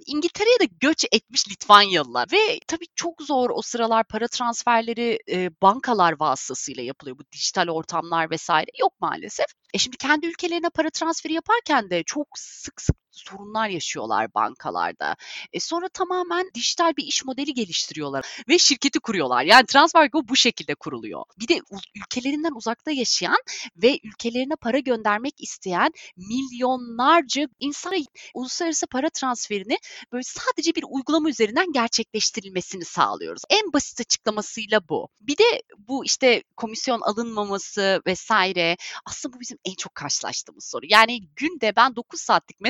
İngiltere'ye 0.06 0.60
de 0.60 0.66
göç 0.80 1.06
etmiş 1.12 1.50
Litvanyalılar 1.50 2.28
ve 2.32 2.60
tabii 2.68 2.86
çok 2.96 3.22
zor 3.22 3.50
o 3.50 3.62
sıralar 3.62 4.04
para 4.04 4.28
transferleri 4.28 5.20
e, 5.30 5.50
bankalar 5.62 6.20
vasıtasıyla 6.20 6.84
yapılıyor. 6.84 7.18
Bu 7.18 7.24
dijital 7.32 7.68
ortamlar 7.68 8.32
vesaire 8.32 8.72
yok 8.80 8.94
maalesef. 9.00 9.46
E 9.74 9.78
şimdi 9.78 9.98
kendi 9.98 10.28
ülkelerine 10.28 10.70
para 10.70 10.90
transferi 10.90 11.34
yaparken 11.34 11.90
de 11.90 12.04
çok 12.04 12.28
sık 12.36 12.82
sık 12.82 13.03
sorunlar 13.14 13.70
yaşıyorlar 13.70 14.34
bankalarda. 14.34 15.16
E 15.54 15.60
sonra 15.60 15.88
tamamen 15.90 16.50
dijital 16.54 16.94
bir 16.98 17.04
iş 17.04 17.26
modeli 17.26 17.54
geliştiriyorlar 17.54 18.44
ve 18.50 18.58
şirketi 18.58 19.00
kuruyorlar. 19.00 19.44
Yani 19.44 19.66
TransferGo 19.66 20.28
bu 20.28 20.36
şekilde 20.36 20.76
kuruluyor. 20.76 21.24
Bir 21.40 21.48
de 21.48 21.62
ülkelerinden 21.96 22.52
uzakta 22.56 22.92
yaşayan 22.92 23.38
ve 23.78 24.00
ülkelerine 24.04 24.56
para 24.56 24.80
göndermek 24.80 25.42
isteyen 25.42 25.92
milyonlarca 26.18 27.48
insana 27.60 27.96
uluslararası 28.34 28.88
para 28.88 29.10
transferini 29.10 29.78
böyle 30.12 30.24
sadece 30.24 30.76
bir 30.76 30.84
uygulama 30.90 31.30
üzerinden 31.30 31.72
gerçekleştirilmesini 31.72 32.86
sağlıyoruz. 32.86 33.42
En 33.50 33.74
basit 33.74 34.02
açıklamasıyla 34.02 34.90
bu. 34.90 35.10
Bir 35.22 35.38
de 35.38 35.64
bu 35.78 36.06
işte 36.06 36.44
komisyon 36.58 37.02
alınmaması 37.02 38.02
vesaire 38.08 38.78
aslında 39.06 39.36
bu 39.36 39.40
bizim 39.40 39.58
en 39.66 39.76
çok 39.76 39.96
karşılaştığımız 39.96 40.66
soru. 40.66 40.86
Yani 40.90 41.20
günde 41.36 41.76
ben 41.76 41.96
9 41.96 42.20
saatlik 42.20 42.62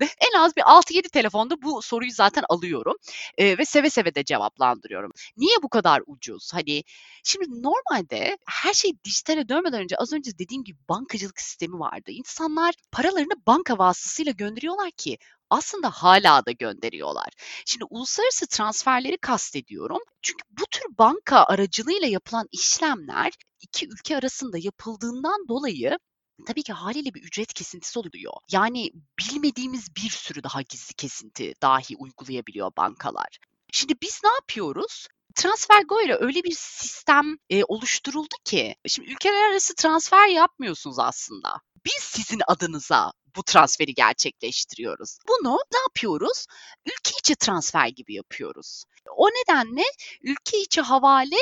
mesaimde 0.00 0.14
en 0.34 0.38
az 0.38 0.56
bir 0.56 0.62
6-7 0.62 1.08
telefonda 1.08 1.62
bu 1.62 1.82
soruyu 1.82 2.10
zaten 2.12 2.44
alıyorum 2.48 2.94
e, 3.38 3.58
ve 3.58 3.64
seve 3.64 3.90
seve 3.90 4.14
de 4.14 4.24
cevaplandırıyorum. 4.24 5.12
Niye 5.36 5.56
bu 5.62 5.68
kadar 5.68 6.02
ucuz? 6.06 6.50
Hani 6.54 6.84
şimdi 7.24 7.62
normalde 7.62 8.38
her 8.46 8.72
şey 8.72 8.92
dijitale 9.04 9.48
dönmeden 9.48 9.82
önce 9.82 9.96
az 9.96 10.12
önce 10.12 10.38
dediğim 10.38 10.64
gibi 10.64 10.78
bankacılık 10.88 11.40
sistemi 11.40 11.78
vardı. 11.78 12.10
İnsanlar 12.10 12.74
paralarını 12.92 13.46
banka 13.46 13.78
vasıtasıyla 13.78 14.32
gönderiyorlar 14.32 14.90
ki 14.90 15.18
aslında 15.50 15.90
hala 15.90 16.46
da 16.46 16.50
gönderiyorlar. 16.52 17.28
Şimdi 17.66 17.84
uluslararası 17.90 18.46
transferleri 18.46 19.18
kastediyorum. 19.18 20.00
Çünkü 20.22 20.42
bu 20.50 20.64
tür 20.70 20.82
banka 20.98 21.44
aracılığıyla 21.44 22.06
yapılan 22.08 22.48
işlemler 22.52 23.32
iki 23.60 23.88
ülke 23.88 24.16
arasında 24.16 24.58
yapıldığından 24.58 25.48
dolayı 25.48 25.98
tabii 26.46 26.62
ki 26.62 26.72
haliyle 26.72 27.14
bir 27.14 27.22
ücret 27.22 27.52
kesintisi 27.52 27.98
oluyor. 27.98 28.32
Yani 28.50 28.90
bilmediğimiz 29.18 29.96
bir 29.96 30.10
sürü 30.10 30.42
daha 30.42 30.62
gizli 30.62 30.94
kesinti 30.94 31.54
dahi 31.62 31.96
uygulayabiliyor 31.96 32.70
bankalar. 32.76 33.38
Şimdi 33.72 33.94
biz 34.02 34.20
ne 34.24 34.30
yapıyoruz? 34.30 35.08
TransferGo 35.34 36.02
ile 36.02 36.16
öyle 36.20 36.44
bir 36.44 36.54
sistem 36.58 37.38
e, 37.50 37.64
oluşturuldu 37.64 38.34
ki 38.44 38.74
şimdi 38.86 39.10
ülkeler 39.10 39.50
arası 39.50 39.74
transfer 39.74 40.28
yapmıyorsunuz 40.28 40.98
aslında. 40.98 41.60
Biz 41.84 42.02
sizin 42.02 42.42
adınıza 42.46 43.12
bu 43.36 43.42
transferi 43.42 43.94
gerçekleştiriyoruz. 43.94 45.18
Bunu 45.28 45.58
ne 45.72 45.78
yapıyoruz? 45.78 46.46
Ülke 46.86 47.12
içi 47.18 47.36
transfer 47.36 47.88
gibi 47.88 48.14
yapıyoruz. 48.14 48.84
O 49.16 49.28
nedenle 49.28 49.84
ülke 50.22 50.60
içi 50.60 50.80
havale 50.80 51.36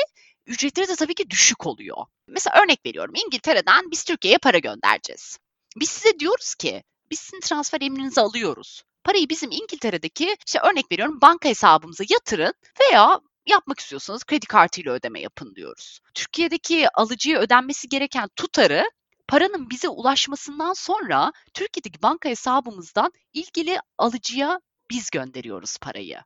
ücretleri 0.45 0.87
de 0.87 0.95
tabii 0.95 1.15
ki 1.15 1.29
düşük 1.29 1.65
oluyor. 1.65 1.97
Mesela 2.27 2.61
örnek 2.63 2.85
veriyorum 2.85 3.15
İngiltere'den 3.25 3.91
biz 3.91 4.03
Türkiye'ye 4.03 4.37
para 4.37 4.57
göndereceğiz. 4.57 5.37
Biz 5.79 5.89
size 5.89 6.19
diyoruz 6.19 6.55
ki 6.55 6.83
biz 7.11 7.19
sizin 7.19 7.39
transfer 7.39 7.81
emrinizi 7.81 8.21
alıyoruz. 8.21 8.83
Parayı 9.03 9.29
bizim 9.29 9.51
İngiltere'deki 9.51 10.35
işte 10.47 10.59
örnek 10.59 10.91
veriyorum 10.91 11.21
banka 11.21 11.49
hesabımıza 11.49 12.03
yatırın 12.09 12.53
veya 12.81 13.19
yapmak 13.45 13.79
istiyorsanız 13.79 14.23
kredi 14.23 14.45
kartıyla 14.45 14.93
ödeme 14.93 15.21
yapın 15.21 15.55
diyoruz. 15.55 15.99
Türkiye'deki 16.13 16.89
alıcıya 16.89 17.39
ödenmesi 17.39 17.89
gereken 17.89 18.29
tutarı 18.35 18.83
paranın 19.27 19.69
bize 19.69 19.89
ulaşmasından 19.89 20.73
sonra 20.73 21.31
Türkiye'deki 21.53 22.01
banka 22.01 22.29
hesabımızdan 22.29 23.11
ilgili 23.33 23.79
alıcıya 23.97 24.59
biz 24.91 25.09
gönderiyoruz 25.09 25.77
parayı. 25.77 26.19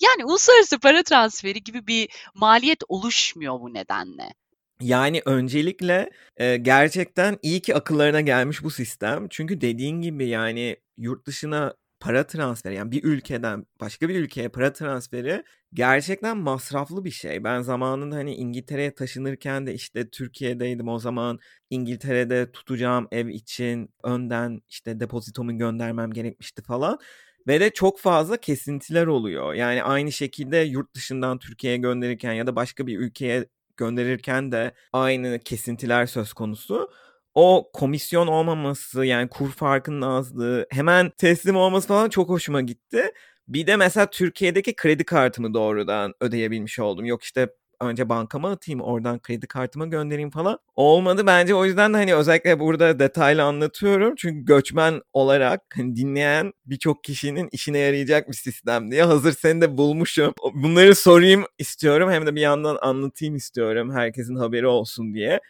Yani 0.00 0.24
uluslararası 0.24 0.78
para 0.78 1.02
transferi 1.02 1.64
gibi 1.64 1.86
bir 1.86 2.08
maliyet 2.34 2.82
oluşmuyor 2.88 3.60
bu 3.60 3.74
nedenle. 3.74 4.34
Yani 4.80 5.22
öncelikle 5.26 6.10
e, 6.36 6.56
gerçekten 6.56 7.38
iyi 7.42 7.60
ki 7.62 7.74
akıllarına 7.74 8.20
gelmiş 8.20 8.62
bu 8.64 8.70
sistem. 8.70 9.26
Çünkü 9.30 9.60
dediğin 9.60 10.00
gibi 10.02 10.28
yani 10.28 10.76
yurt 10.96 11.26
dışına 11.26 11.74
para 12.00 12.26
transferi 12.26 12.74
yani 12.74 12.90
bir 12.90 13.04
ülkeden 13.04 13.66
başka 13.80 14.08
bir 14.08 14.14
ülkeye 14.14 14.48
para 14.48 14.72
transferi 14.72 15.44
gerçekten 15.74 16.36
masraflı 16.36 17.04
bir 17.04 17.10
şey. 17.10 17.44
Ben 17.44 17.60
zamanında 17.60 18.16
hani 18.16 18.34
İngiltere'ye 18.34 18.94
taşınırken 18.94 19.66
de 19.66 19.74
işte 19.74 20.10
Türkiye'deydim 20.10 20.88
o 20.88 20.98
zaman 20.98 21.38
İngiltere'de 21.70 22.52
tutacağım 22.52 23.08
ev 23.12 23.28
için 23.28 23.90
önden 24.04 24.62
işte 24.68 25.00
depozitomu 25.00 25.58
göndermem 25.58 26.12
gerekmişti 26.12 26.62
falan. 26.62 26.98
Ve 27.46 27.60
de 27.60 27.70
çok 27.70 28.00
fazla 28.00 28.36
kesintiler 28.36 29.06
oluyor. 29.06 29.54
Yani 29.54 29.82
aynı 29.82 30.12
şekilde 30.12 30.56
yurt 30.58 30.94
dışından 30.94 31.38
Türkiye'ye 31.38 31.78
gönderirken 31.78 32.32
ya 32.32 32.46
da 32.46 32.56
başka 32.56 32.86
bir 32.86 32.98
ülkeye 32.98 33.46
gönderirken 33.76 34.52
de 34.52 34.74
aynı 34.92 35.38
kesintiler 35.38 36.06
söz 36.06 36.32
konusu. 36.32 36.90
O 37.34 37.70
komisyon 37.72 38.26
olmaması 38.26 39.04
yani 39.04 39.28
kur 39.28 39.52
farkının 39.52 40.02
azlığı 40.02 40.66
hemen 40.70 41.10
teslim 41.10 41.56
olması 41.56 41.88
falan 41.88 42.08
çok 42.08 42.28
hoşuma 42.28 42.60
gitti. 42.60 43.12
Bir 43.48 43.66
de 43.66 43.76
mesela 43.76 44.10
Türkiye'deki 44.10 44.76
kredi 44.76 45.04
kartımı 45.04 45.54
doğrudan 45.54 46.14
ödeyebilmiş 46.20 46.78
oldum. 46.78 47.04
Yok 47.04 47.22
işte 47.24 47.48
önce 47.80 48.08
bankama 48.08 48.50
atayım 48.50 48.80
oradan 48.80 49.18
kredi 49.18 49.46
kartıma 49.46 49.86
göndereyim 49.86 50.30
falan. 50.30 50.58
Olmadı 50.76 51.26
bence 51.26 51.54
o 51.54 51.64
yüzden 51.64 51.94
de 51.94 51.96
hani 51.96 52.14
özellikle 52.14 52.60
burada 52.60 52.98
detaylı 52.98 53.42
anlatıyorum. 53.42 54.14
Çünkü 54.16 54.44
göçmen 54.44 55.00
olarak 55.12 55.62
hani 55.76 55.96
dinleyen 55.96 56.52
birçok 56.66 57.04
kişinin 57.04 57.48
işine 57.52 57.78
yarayacak 57.78 58.28
bir 58.28 58.34
sistem 58.34 58.90
diye 58.90 59.02
hazır 59.02 59.32
seni 59.32 59.60
de 59.60 59.76
bulmuşum. 59.76 60.34
Bunları 60.54 60.94
sorayım 60.94 61.44
istiyorum 61.58 62.10
hem 62.10 62.26
de 62.26 62.34
bir 62.34 62.40
yandan 62.40 62.78
anlatayım 62.82 63.36
istiyorum 63.36 63.92
herkesin 63.94 64.36
haberi 64.36 64.66
olsun 64.66 65.14
diye. 65.14 65.40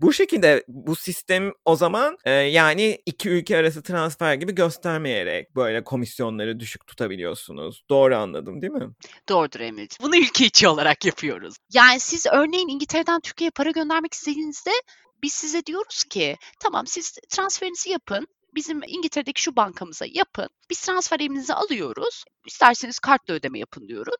Bu 0.00 0.12
şekilde 0.12 0.64
bu 0.68 0.96
sistem 0.96 1.52
o 1.64 1.76
zaman 1.76 2.18
e, 2.24 2.30
yani 2.30 2.98
iki 3.06 3.30
ülke 3.30 3.56
arası 3.56 3.82
transfer 3.82 4.34
gibi 4.34 4.54
göstermeyerek 4.54 5.56
böyle 5.56 5.84
komisyonları 5.84 6.60
düşük 6.60 6.86
tutabiliyorsunuz. 6.86 7.84
Doğru 7.90 8.16
anladım 8.16 8.62
değil 8.62 8.72
mi? 8.72 8.88
Doğrudur 9.28 9.60
Emre'ciğim. 9.60 9.98
Bunu 10.02 10.16
ülke 10.16 10.46
içi 10.46 10.68
olarak 10.68 11.04
yapıyoruz. 11.04 11.54
Yani 11.72 12.00
siz 12.00 12.26
örneğin 12.26 12.68
İngiltere'den 12.68 13.20
Türkiye'ye 13.20 13.50
para 13.50 13.70
göndermek 13.70 14.14
istediğinizde 14.14 14.70
biz 15.22 15.32
size 15.32 15.66
diyoruz 15.66 16.04
ki 16.04 16.36
tamam 16.60 16.86
siz 16.86 17.12
transferinizi 17.30 17.90
yapın 17.90 18.28
bizim 18.54 18.80
İngiltere'deki 18.86 19.42
şu 19.42 19.56
bankamıza 19.56 20.06
yapın. 20.08 20.48
Biz 20.70 20.80
transfer 20.80 21.20
emrinizi 21.20 21.54
alıyoruz. 21.54 22.24
İsterseniz 22.46 22.98
kartla 22.98 23.34
ödeme 23.34 23.58
yapın 23.58 23.88
diyorum. 23.88 24.14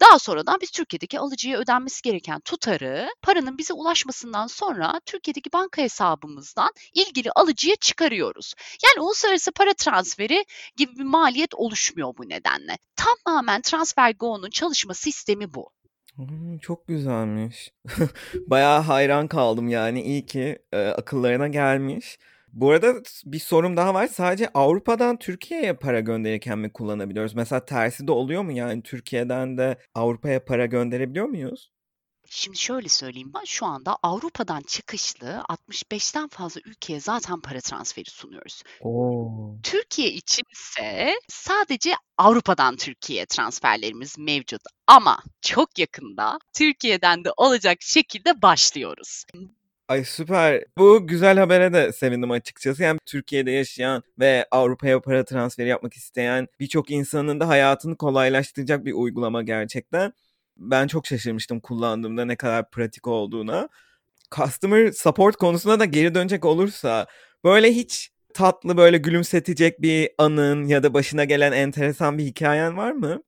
Daha 0.00 0.18
sonradan 0.18 0.58
biz 0.60 0.70
Türkiye'deki 0.70 1.18
alıcıya 1.18 1.58
ödenmesi 1.58 2.02
gereken 2.02 2.40
tutarı 2.40 3.08
paranın 3.22 3.58
bize 3.58 3.74
ulaşmasından 3.74 4.46
sonra 4.46 5.00
Türkiye'deki 5.06 5.52
banka 5.52 5.82
hesabımızdan 5.82 6.70
ilgili 6.94 7.30
alıcıya 7.32 7.76
çıkarıyoruz. 7.76 8.54
Yani 8.84 9.04
uluslararası 9.04 9.52
para 9.52 9.74
transferi 9.74 10.44
gibi 10.76 10.96
bir 10.98 11.04
maliyet 11.04 11.54
oluşmuyor 11.54 12.14
bu 12.18 12.28
nedenle. 12.28 12.78
Tamamen 12.96 13.62
TransferGo'nun 13.62 14.50
çalışma 14.50 14.94
sistemi 14.94 15.54
bu. 15.54 15.70
Hmm, 16.18 16.58
çok 16.58 16.88
güzelmiş. 16.88 17.72
Bayağı 18.46 18.80
hayran 18.80 19.28
kaldım 19.28 19.68
yani. 19.68 20.02
İyi 20.02 20.26
ki 20.26 20.58
e, 20.72 20.86
akıllarına 20.86 21.48
gelmiş. 21.48 22.18
Bu 22.52 22.70
arada 22.70 22.94
bir 23.24 23.38
sorum 23.38 23.76
daha 23.76 23.94
var. 23.94 24.06
Sadece 24.06 24.48
Avrupa'dan 24.54 25.18
Türkiye'ye 25.18 25.72
para 25.72 26.00
gönderirken 26.00 26.58
mi 26.58 26.72
kullanabiliyoruz? 26.72 27.34
Mesela 27.34 27.64
tersi 27.64 28.06
de 28.06 28.12
oluyor 28.12 28.42
mu 28.42 28.52
yani 28.52 28.82
Türkiye'den 28.82 29.58
de 29.58 29.78
Avrupa'ya 29.94 30.44
para 30.44 30.66
gönderebiliyor 30.66 31.26
muyuz? 31.26 31.70
Şimdi 32.30 32.58
şöyle 32.58 32.88
söyleyeyim 32.88 33.32
ben 33.34 33.44
şu 33.44 33.66
anda 33.66 33.96
Avrupa'dan 34.02 34.62
çıkışlı 34.62 35.42
65'ten 35.48 36.28
fazla 36.28 36.60
ülkeye 36.64 37.00
zaten 37.00 37.40
para 37.40 37.60
transferi 37.60 38.10
sunuyoruz. 38.10 38.62
Oo. 38.80 39.56
Türkiye 39.62 40.08
için 40.08 40.42
ise 40.52 41.14
sadece 41.28 41.92
Avrupa'dan 42.18 42.76
Türkiye'ye 42.76 43.26
transferlerimiz 43.26 44.18
mevcut 44.18 44.62
ama 44.86 45.22
çok 45.40 45.78
yakında 45.78 46.38
Türkiye'den 46.52 47.24
de 47.24 47.30
olacak 47.36 47.78
şekilde 47.80 48.42
başlıyoruz. 48.42 49.24
Ay 49.88 50.04
süper. 50.04 50.64
Bu 50.78 51.06
güzel 51.06 51.38
habere 51.38 51.72
de 51.72 51.92
sevindim 51.92 52.30
açıkçası. 52.30 52.82
Yani 52.82 52.98
Türkiye'de 53.06 53.50
yaşayan 53.50 54.02
ve 54.18 54.46
Avrupa'ya 54.50 55.00
para 55.00 55.24
transferi 55.24 55.68
yapmak 55.68 55.94
isteyen 55.94 56.48
birçok 56.60 56.90
insanın 56.90 57.40
da 57.40 57.48
hayatını 57.48 57.96
kolaylaştıracak 57.96 58.84
bir 58.84 58.92
uygulama 58.92 59.42
gerçekten. 59.42 60.12
Ben 60.56 60.86
çok 60.86 61.06
şaşırmıştım 61.06 61.60
kullandığımda 61.60 62.24
ne 62.24 62.36
kadar 62.36 62.70
pratik 62.70 63.06
olduğuna. 63.06 63.68
Customer 64.36 64.92
support 64.92 65.36
konusuna 65.36 65.80
da 65.80 65.84
geri 65.84 66.14
dönecek 66.14 66.44
olursa 66.44 67.06
böyle 67.44 67.72
hiç 67.74 68.10
tatlı 68.34 68.76
böyle 68.76 68.98
gülümsetecek 68.98 69.82
bir 69.82 70.10
anın 70.18 70.64
ya 70.66 70.82
da 70.82 70.94
başına 70.94 71.24
gelen 71.24 71.52
enteresan 71.52 72.18
bir 72.18 72.24
hikayen 72.24 72.76
var 72.76 72.92
mı? 72.92 73.22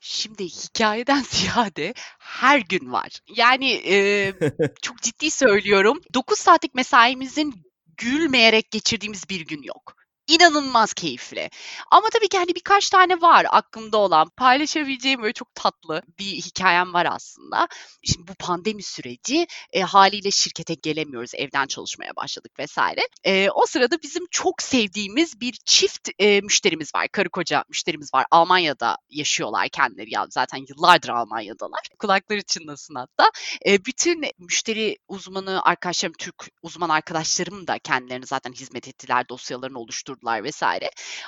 Şimdi 0.00 0.44
hikayeden 0.44 1.22
ziyade 1.30 1.94
her 2.18 2.60
gün 2.60 2.92
var. 2.92 3.20
Yani, 3.36 3.70
eee, 3.70 4.34
çok 4.82 5.02
ciddi 5.02 5.30
söylüyorum, 5.30 6.00
9 6.14 6.38
saatlik 6.38 6.74
mesaimizin 6.74 7.54
gülmeyerek 7.96 8.70
geçirdiğimiz 8.70 9.28
bir 9.30 9.40
gün 9.40 9.62
yok. 9.62 9.97
İnanılmaz 10.28 10.92
keyifli. 10.94 11.50
Ama 11.90 12.08
tabii 12.12 12.28
ki, 12.28 12.38
hani, 12.38 12.54
birkaç 12.54 12.90
tane 12.90 13.20
var 13.20 13.46
aklımda 13.50 13.98
olan, 13.98 14.28
paylaşabileceğim 14.36 15.22
böyle 15.22 15.32
çok 15.32 15.54
tatlı 15.54 16.02
bir 16.18 16.24
hikâyem 16.24 16.92
var 16.94 17.06
aslında. 17.10 17.68
Şimdi 18.02 18.28
bu 18.28 18.34
pandemi 18.34 18.82
süreci, 18.82 19.46
eee, 19.74 19.82
hâliyle 19.82 20.30
şirkete 20.30 20.74
gelemiyoruz, 20.74 21.30
evden 21.34 21.66
çalışmaya 21.66 22.16
başladık 22.16 22.52
vs. 22.60 22.78
Eee, 23.24 23.48
o 23.54 23.66
sırada 23.66 23.96
bizim 24.02 24.24
çok 24.30 24.62
sevdiğimiz 24.62 25.40
bir 25.40 25.52
çift, 25.64 26.08
eee, 26.18 26.40
müşterimiz 26.40 26.94
var, 26.94 27.08
karı 27.12 27.28
koca 27.30 27.64
müşterimiz 27.68 28.14
var. 28.14 28.24
Almanya'da 28.30 28.96
yaşıyorlar 29.10 29.68
kendileri, 29.68 30.14
ya 30.14 30.26
zaten 30.30 30.64
yıllardır 30.68 31.08
Almanya'dalar. 31.08 31.80
Kulakları 31.98 32.42
çınlasın 32.42 32.94
hatta. 32.94 33.30
Eee, 33.66 33.78
bütün 33.86 34.22
müşteri 34.38 34.96
uzmanı 35.08 35.62
arkadaşlarım, 35.64 36.14
Türk 36.18 36.34
uzman 36.62 36.88
arkadaşlarım 36.88 37.66
da 37.66 37.78
kendilerine 37.78 38.26
zaten 38.26 38.52
hizmet 38.52 38.88
ettiler, 38.88 39.28
dosyalarını 39.28 39.78
oluşturdular 40.22 40.44
vs. 40.44 40.62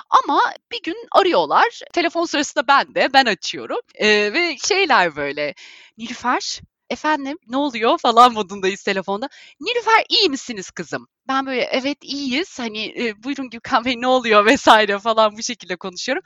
Ama 0.09 0.41
bir 0.71 0.81
gün 0.83 0.97
arıyorlar. 1.11 1.79
Telefon 1.93 2.25
sırasında 2.25 2.67
ben 2.67 2.95
de, 2.95 3.09
ben 3.13 3.25
açıyorum, 3.25 3.79
eee, 3.99 4.33
ve 4.33 4.57
şeyler 4.57 5.15
böyle, 5.15 5.53
"Nilüfer, 5.97 6.59
efendim, 6.89 7.37
ne 7.47 7.57
oluyor?" 7.57 7.97
falan 7.97 8.33
modundayız 8.33 8.83
telefonda. 8.83 9.29
"Nilüfer, 9.61 10.03
iyi 10.09 10.29
misiniz 10.29 10.71
kızım?" 10.71 11.07
Ben 11.27 11.45
böyle, 11.45 11.61
"Evet, 11.71 11.97
iyiyiz. 12.03 12.59
Hani, 12.59 12.85
eee, 12.87 13.23
buyurun 13.23 13.49
Gülkan 13.49 13.85
Bey, 13.85 13.95
ne 14.01 14.07
oluyor?" 14.07 14.45
vs. 14.55 14.67
falan 15.03 15.37
bu 15.37 15.43
şekilde 15.43 15.75
konuşuyorum. 15.75 16.23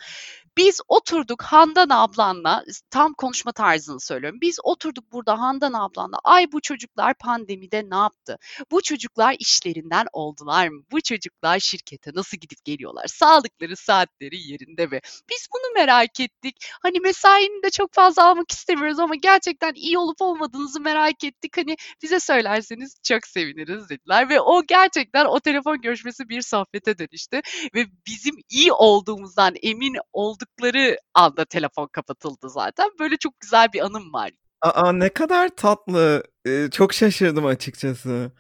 Biz 0.58 0.80
oturduk 0.88 1.42
Handan 1.44 1.90
ablanla, 1.90 2.64
tam 2.90 3.14
konuşma 3.14 3.52
tarzını 3.52 4.00
söylüyorum. 4.00 4.40
Biz 4.42 4.58
oturduk 4.64 5.12
burada 5.12 5.40
Handan 5.40 5.74
ablanla, 5.74 6.18
"Ay 6.24 6.52
bu 6.52 6.62
çocuklar 6.62 7.14
pandemide 7.14 7.90
ne 7.90 7.96
yaptı? 7.96 8.38
Bu 8.72 8.82
çocuklar 8.82 9.36
işlerinden 9.40 10.08
oldular 10.14 10.68
mı? 10.68 10.84
Bu 10.92 11.02
çocuklar 11.02 11.60
şirkete 11.60 12.12
nasıl 12.16 12.38
gidip 12.38 12.66
geliyorlar? 12.66 13.08
Sağlıkları, 13.08 13.76
saatleri 13.76 14.38
yerinde 14.52 14.86
mi? 14.88 15.00
Biz 15.30 15.48
bunu 15.54 15.74
merak 15.76 16.20
ettik. 16.20 16.56
Hani 16.82 17.00
mesaini 17.00 17.64
de 17.64 17.70
çok 17.70 17.94
fazla 17.94 18.30
almak 18.30 18.52
istemiyoruz 18.52 19.00
ama 19.00 19.16
gerçekten 19.16 19.74
iyi 19.74 19.98
olup 19.98 20.22
olmadığınızı 20.22 20.80
merak 20.82 21.24
ettik. 21.24 21.58
Hani 21.58 21.76
bize 22.02 22.20
söylerseniz 22.20 22.96
çok 23.04 23.28
seviniriz." 23.28 23.90
dediler 23.90 24.30
ve 24.30 24.42
o 24.42 24.64
gerçekten 24.68 25.26
o 25.26 25.40
telefon 25.40 25.82
görüşmesi 25.82 26.30
bir 26.30 26.42
sohbete 26.42 26.98
dönüştü 26.98 27.42
ve 27.76 27.86
bizim 28.08 28.36
iyi 28.50 28.72
olduğumuzdan 28.74 29.54
emin 29.62 29.96
oldukları 30.46 30.98
anda 31.14 31.46
telefon 31.46 31.88
kapatıldı 31.88 32.50
zaten. 32.50 32.90
Böyle 33.00 33.18
çok 33.18 33.40
güzel 33.40 33.74
bir 33.74 33.86
anım 33.86 34.14
var. 34.14 34.32
A, 34.62 34.70
a! 34.70 34.92
Ne 34.92 35.10
kadar 35.10 35.50
tatlı. 35.50 36.24
Eee, 36.46 36.70
çok 36.72 36.94
şaşırdım 36.94 37.46
açıkçası. 37.46 38.32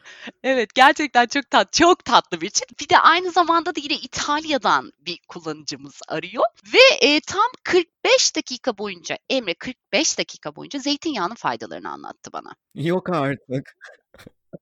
Evet, 0.43 0.69
gerçekten 0.75 1.25
çok 1.27 1.49
tat 1.49 1.73
çok 1.73 2.05
tatlı 2.05 2.41
bir 2.41 2.49
çift. 2.49 2.81
Bir 2.81 2.89
de 2.89 2.99
aynı 2.99 3.31
zamanda 3.31 3.75
da 3.75 3.79
yine 3.83 3.93
İtalya'dan 3.93 4.91
bir 4.99 5.19
kullanıcımız 5.27 5.99
arıyor 6.07 6.43
ve, 6.73 7.07
eee, 7.07 7.19
tam 7.27 7.51
45 7.63 8.35
dakika 8.35 8.77
boyunca, 8.77 9.17
Emre 9.29 9.53
45 9.53 10.17
dakika 10.17 10.55
boyunca 10.55 10.79
zeytinyağının 10.79 11.35
faydalarını 11.35 11.89
anlattı 11.89 12.33
bana. 12.33 12.49
Yok 12.75 13.09
artık. 13.09 13.75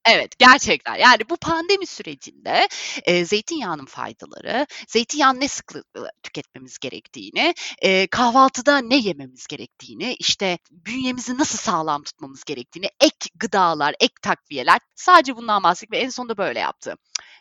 Evet, 0.06 0.38
gerçekten. 0.39 0.95
Yani 0.95 1.29
bu 1.29 1.38
pandemi 1.38 1.86
sürecinde, 1.86 2.67
eee, 3.08 3.25
zeytinyağının 3.25 3.86
faydaları, 3.86 4.67
zeytinyağını 4.88 5.39
ne 5.39 5.47
sıklıkla 5.47 6.12
tüketmemiz 6.23 6.77
gerektiğini, 6.79 7.53
eee, 7.84 8.08
kahvaltıda 8.08 8.77
ne 8.77 8.97
yememiz 8.97 9.47
gerektiğini, 9.47 10.13
işte 10.19 10.58
bünyemizi 10.71 11.38
nasıl 11.38 11.58
sağlam 11.58 12.03
tutmamız 12.03 12.43
gerektiğini, 12.43 12.86
ek 13.01 13.29
gıdalar, 13.36 13.95
ek 13.99 14.13
takviyeler, 14.21 14.79
sadece 14.95 15.36
bundan 15.38 15.63
bahsettik 15.63 15.91
ve 15.91 15.97
en 15.97 16.10
sonunda 16.10 16.38
böyle 16.38 16.60
yaptı. 16.60 16.95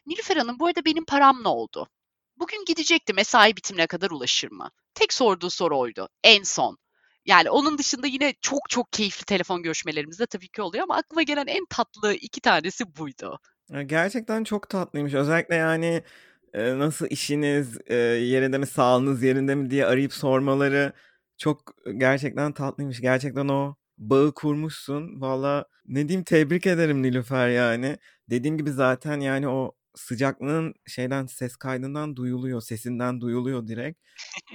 "Nilüfer 0.06 0.36
Hanım, 0.36 0.58
bu 0.58 0.66
arada 0.66 0.84
benim 0.84 1.04
param 1.04 1.42
ne 1.44 1.48
oldu? 1.48 1.88
Bugün 2.36 2.64
gidecekti, 2.66 3.12
mesai 3.12 3.56
bitimine 3.56 3.86
kadar 3.86 4.10
ulaşır 4.10 4.50
mı?" 4.50 4.70
Tek 4.94 5.12
sorduğu 5.12 5.50
soru 5.50 5.78
oydu, 5.78 6.08
en 6.24 6.42
son. 6.42 6.78
Yani 7.26 7.50
onun 7.50 7.78
dışında 7.78 8.06
yine 8.06 8.34
çok 8.40 8.70
çok 8.70 8.92
keyifli 8.92 9.24
telefon 9.24 9.62
görüşmelerimiz 9.62 10.18
de 10.20 10.26
tabii 10.26 10.48
ki 10.48 10.62
oluyor 10.62 10.82
ama 10.84 10.96
aklıma 10.96 11.22
gelen 11.22 11.46
en 11.46 11.64
tatlı 11.70 12.14
2 12.14 12.40
tanesi 12.40 12.96
buydu. 12.96 13.38
Gerçekten 13.86 14.44
çok 14.44 14.68
tatlıymış. 14.68 15.14
Özellikle, 15.14 15.54
yani, 15.54 16.02
eee, 16.54 16.78
nasıl 16.78 17.06
işiniz, 17.10 17.78
eee, 17.90 17.96
yerinde 17.96 18.58
mi, 18.58 18.66
sağlığınız 18.66 19.22
yerinde 19.22 19.54
mi 19.54 19.70
diye 19.70 19.86
arayıp 19.86 20.12
sormaları 20.12 20.92
çok 21.38 21.74
gerçekten 21.96 22.52
tatlıymış. 22.52 23.00
Gerçekten 23.00 23.48
o 23.48 23.74
bağı 23.98 24.32
kurmuşsun. 24.34 25.20
Valla 25.20 25.66
ne 25.86 26.08
diyeyim, 26.08 26.24
tebrik 26.24 26.66
ederim 26.66 27.02
Nilüfer 27.02 27.48
yani. 27.48 27.96
Dediğim 28.30 28.58
gibi 28.58 28.70
zaten, 28.72 29.20
yani, 29.20 29.48
o 29.48 29.72
sıcaklığın 29.94 30.74
şeyden, 30.86 31.26
ses 31.26 31.56
kaydından 31.56 32.16
duyuluyor, 32.16 32.60
sesinden 32.60 33.20
duyuluyor 33.20 33.66
direkt. 33.66 34.00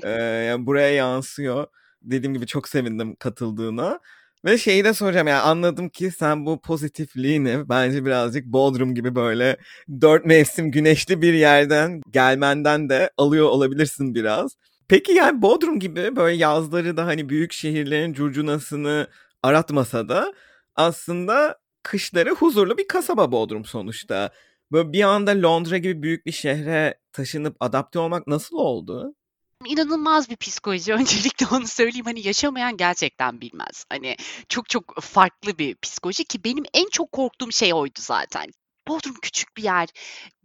Eee, 0.03 0.10
yani, 0.49 0.65
buraya 0.65 0.91
yansıyor. 0.93 1.67
Dediğim 2.01 2.33
gibi 2.33 2.47
çok 2.47 2.69
sevindim 2.69 3.15
katıldığına 3.15 3.99
ve 4.45 4.57
şeyi 4.57 4.83
de 4.83 4.93
soracağım, 4.93 5.27
yani, 5.27 5.41
anladım 5.41 5.89
ki 5.89 6.12
sen 6.12 6.45
bu 6.45 6.62
pozitifliğini 6.62 7.69
bence 7.69 8.05
birazcık 8.05 8.45
Bodrum 8.45 8.95
gibi 8.95 9.15
böyle 9.15 9.57
4 10.01 10.25
mevsim 10.25 10.71
güneşli 10.71 11.21
bir 11.21 11.33
yerden 11.33 12.01
gelmenden 12.12 12.89
de 12.89 13.12
alıyor 13.17 13.45
olabilirsin 13.49 14.15
biraz. 14.15 14.51
Peki, 14.88 15.12
yani, 15.13 15.41
Bodrum 15.41 15.79
gibi 15.79 16.15
böyle 16.15 16.38
yazları 16.38 16.97
da, 16.97 17.05
hani, 17.05 17.29
büyük 17.29 17.53
şehirlerin 17.53 18.13
curcunasını 18.13 19.07
aratmasa 19.43 20.10
da 20.10 20.33
aslında 20.75 21.57
kışları 21.83 22.31
huzurlu 22.36 22.77
bir 22.77 22.88
kasaba 22.88 23.31
Bodrum 23.31 23.65
sonuçta. 23.65 24.31
Böyle 24.71 24.93
bir 24.93 25.03
anda 25.03 25.31
Londra 25.41 25.77
gibi 25.77 26.03
büyük 26.03 26.25
bir 26.25 26.31
şehre 26.31 26.99
taşınıp 27.13 27.57
adapte 27.60 27.99
olmak 27.99 28.27
nasıl 28.27 28.57
oldu? 28.57 29.16
İnanılmaz 29.65 30.30
bir 30.30 30.36
psikoloji. 30.36 30.93
Öncelikle 30.93 31.46
onu 31.52 31.67
söyleyeyim. 31.67 32.06
Hani, 32.06 32.28
yaşamayan 32.28 32.78
gerçekten 32.78 33.41
bilmez. 33.41 33.86
Hani, 33.89 34.15
çok 34.50 34.70
çok 34.70 35.02
farklı 35.02 35.58
bir 35.58 35.76
psikoloji 35.76 36.26
ki 36.26 36.43
benim 36.43 36.63
en 36.74 36.89
çok 36.89 37.12
korktuğum 37.12 37.52
şey 37.52 37.74
oydu 37.74 38.00
zaten. 38.00 38.52
Bodrum 38.88 39.15
küçük 39.21 39.58
bir 39.58 39.63
yer. 39.63 39.89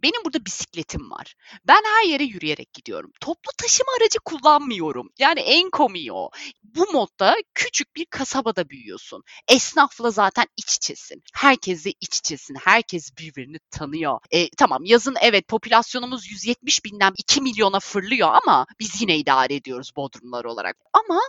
Benim 0.03 0.25
burada 0.25 0.45
bisikletim 0.45 1.11
var. 1.11 1.35
Ben 1.67 1.81
her 1.85 2.09
yere 2.09 2.23
yürüyerek 2.23 2.73
gidiyorum. 2.73 3.11
Toplu 3.21 3.51
taşıma 3.57 3.91
aracı 4.01 4.19
kullanmıyorum. 4.19 5.09
Yani 5.19 5.39
en 5.39 5.69
komiği 5.69 6.13
o. 6.13 6.29
Bu 6.63 6.91
modda 6.93 7.35
küçük 7.53 7.95
bir 7.95 8.05
kasabada 8.05 8.69
büyüyorsun. 8.69 9.23
Esnafla 9.47 10.11
zaten 10.11 10.45
iç 10.57 10.75
içesin. 10.75 11.23
Herkesle 11.33 11.93
iç 12.01 12.17
içesin. 12.17 12.55
Herkes 12.63 13.17
birbirini 13.17 13.57
tanıyor. 13.71 14.19
E, 14.31 14.49
tamam 14.49 14.85
yazın 14.85 15.15
evet 15.21 15.47
popülasyonumuz 15.47 16.31
170 16.31 16.85
binden 16.85 17.13
2 17.17 17.41
milyona 17.41 17.79
fırlıyor 17.79 18.29
ama 18.43 18.65
biz 18.79 19.01
yine 19.01 19.17
idare 19.17 19.55
ediyoruz 19.55 19.91
Bodrumlar 19.95 20.45
olarak. 20.45 20.77
Ama 20.93 21.21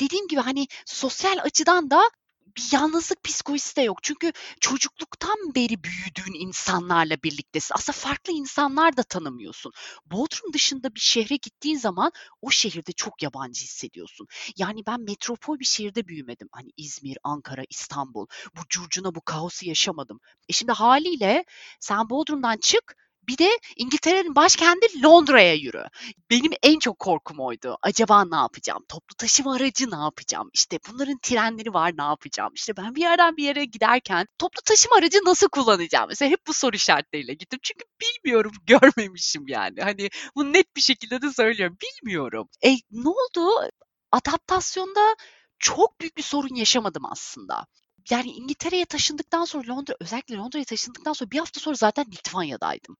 dediğim 0.00 0.28
gibi 0.28 0.40
hani 0.40 0.66
sosyal 0.86 1.38
açıdan 1.42 1.90
da 1.90 2.10
bir 2.56 2.68
yalnızlık 2.72 3.24
psikolojisi 3.24 3.76
de 3.76 3.82
yok. 3.82 4.02
Çünkü 4.02 4.32
çocukluktan 4.60 5.54
beri 5.54 5.84
büyüdüğün 5.84 6.46
insanlarla 6.46 7.16
birliktesin. 7.24 7.74
Aslında 7.74 7.98
farklı 7.98 8.32
insanlar 8.32 8.96
da 8.96 9.02
tanımıyorsun. 9.02 9.72
Bodrum 10.06 10.52
dışında 10.52 10.94
bir 10.94 11.00
şehre 11.00 11.36
gittiğin 11.36 11.78
zaman 11.78 12.12
o 12.42 12.50
şehirde 12.50 12.92
çok 12.92 13.22
yabancı 13.22 13.64
hissediyorsun. 13.64 14.26
Yani 14.56 14.86
ben 14.86 15.00
metropol 15.00 15.58
bir 15.58 15.64
şehirde 15.64 16.08
büyümedim. 16.08 16.48
Hani 16.52 16.70
İzmir, 16.76 17.18
Ankara, 17.24 17.62
İstanbul. 17.70 18.26
Bu 18.56 18.60
curcuna, 18.68 19.14
bu 19.14 19.20
kaosu 19.20 19.66
yaşamadım. 19.66 20.20
E 20.48 20.52
şimdi 20.52 20.72
haliyle 20.72 21.44
sen 21.80 22.10
Bodrum'dan 22.10 22.56
çık, 22.56 22.96
bir 23.28 23.38
de 23.38 23.58
İngiltere'nin 23.76 24.34
başkenti 24.36 25.02
Londra'ya 25.02 25.54
yürü. 25.54 25.84
Benim 26.30 26.52
en 26.62 26.78
çok 26.78 26.98
korkum 26.98 27.40
oydu. 27.40 27.78
Acaba 27.82 28.24
ne 28.24 28.36
yapacağım? 28.36 28.84
Toplu 28.88 29.14
taşıma 29.18 29.54
aracı 29.54 29.90
ne 29.90 29.96
yapacağım? 29.96 30.50
İşte 30.52 30.78
bunların 30.90 31.18
trenleri 31.22 31.74
var 31.74 31.92
ne 31.98 32.02
yapacağım? 32.02 32.52
İşte 32.54 32.76
ben 32.76 32.94
bir 32.94 33.00
yerden 33.00 33.36
bir 33.36 33.44
yere 33.44 33.64
giderken 33.64 34.26
toplu 34.38 34.62
taşıma 34.64 34.96
aracı 34.96 35.18
nasıl 35.24 35.48
kullanacağım? 35.48 36.08
Mesela 36.08 36.30
hep 36.30 36.46
bu 36.46 36.52
soru 36.52 36.76
işaretleriyle 36.76 37.34
gittim. 37.34 37.58
Çünkü 37.62 37.84
bilmiyorum, 38.00 38.52
görmemişim 38.66 39.48
yani. 39.48 39.80
Hani 39.80 40.10
bunu 40.36 40.52
net 40.52 40.76
bir 40.76 40.82
şekilde 40.82 41.22
de 41.22 41.32
söylüyorum. 41.32 41.76
Bilmiyorum. 41.82 42.48
E 42.64 42.70
ne 42.90 43.08
oldu? 43.08 43.70
Adaptasyonda 44.12 45.16
çok 45.58 46.00
büyük 46.00 46.16
bir 46.16 46.22
sorun 46.22 46.54
yaşamadım 46.54 47.02
aslında 47.06 47.66
yani 48.10 48.30
İngiltere'ye 48.30 48.84
taşındıktan 48.84 49.44
sonra 49.44 49.68
Londra 49.68 49.94
özellikle 50.00 50.36
Londra'ya 50.36 50.64
taşındıktan 50.64 51.12
sonra 51.12 51.30
bir 51.30 51.38
hafta 51.38 51.60
sonra 51.60 51.74
zaten 51.74 52.04
Litvanya'daydım. 52.04 52.96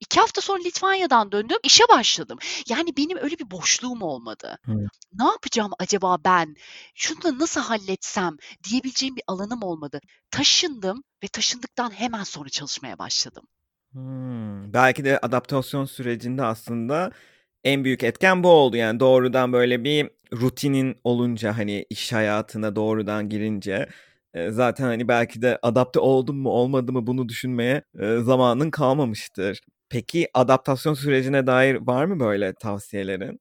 İki 0.00 0.20
hafta 0.20 0.40
sonra 0.40 0.62
Litvanya'dan 0.62 1.32
döndüm, 1.32 1.56
işe 1.64 1.84
başladım. 1.88 2.38
Yani 2.68 2.96
benim 2.96 3.18
öyle 3.18 3.38
bir 3.38 3.50
boşluğum 3.50 4.02
olmadı. 4.02 4.58
Hıı. 4.64 4.86
Ne 5.12 5.24
yapacağım 5.24 5.70
acaba 5.78 6.16
ben? 6.24 6.54
Şunu 6.94 7.22
da 7.22 7.38
nasıl 7.38 7.60
halletsem 7.60 8.36
diyebileceğim 8.70 9.16
bir 9.16 9.22
alanım 9.26 9.62
olmadı. 9.62 10.00
Taşındım 10.30 11.02
ve 11.24 11.28
taşındıktan 11.28 11.90
hemen 11.90 12.22
sonra 12.22 12.48
çalışmaya 12.48 12.98
başladım. 12.98 13.44
Hımm. 13.92 14.72
Belki 14.72 15.04
de 15.04 15.18
adaptasyon 15.18 15.84
sürecinde 15.84 16.42
aslında 16.42 17.10
en 17.64 17.84
büyük 17.84 18.04
etken 18.04 18.42
bu 18.42 18.48
oldu. 18.48 18.76
Yani 18.76 19.00
doğrudan 19.00 19.52
böyle 19.52 19.84
bir 19.84 20.10
rutinin 20.32 20.96
olunca, 21.04 21.58
hani, 21.58 21.86
iş 21.90 22.12
hayatına 22.12 22.76
doğrudan 22.76 23.28
girince, 23.28 23.88
eee, 24.34 24.50
zaten, 24.50 24.84
hani, 24.84 25.08
belki 25.08 25.42
de 25.42 25.58
adapte 25.62 26.00
oldum 26.00 26.36
mu 26.38 26.48
olmadı 26.50 26.92
mı 26.92 27.06
bunu 27.06 27.28
düşünmeye, 27.28 27.82
eee, 28.00 28.18
zamanın 28.20 28.70
kalmamıştır. 28.70 29.60
Peki 29.88 30.28
adaptasyon 30.34 30.94
sürecine 30.94 31.46
dair 31.46 31.74
var 31.74 32.04
mı 32.04 32.20
böyle 32.20 32.54
tavsiyelerin? 32.54 33.40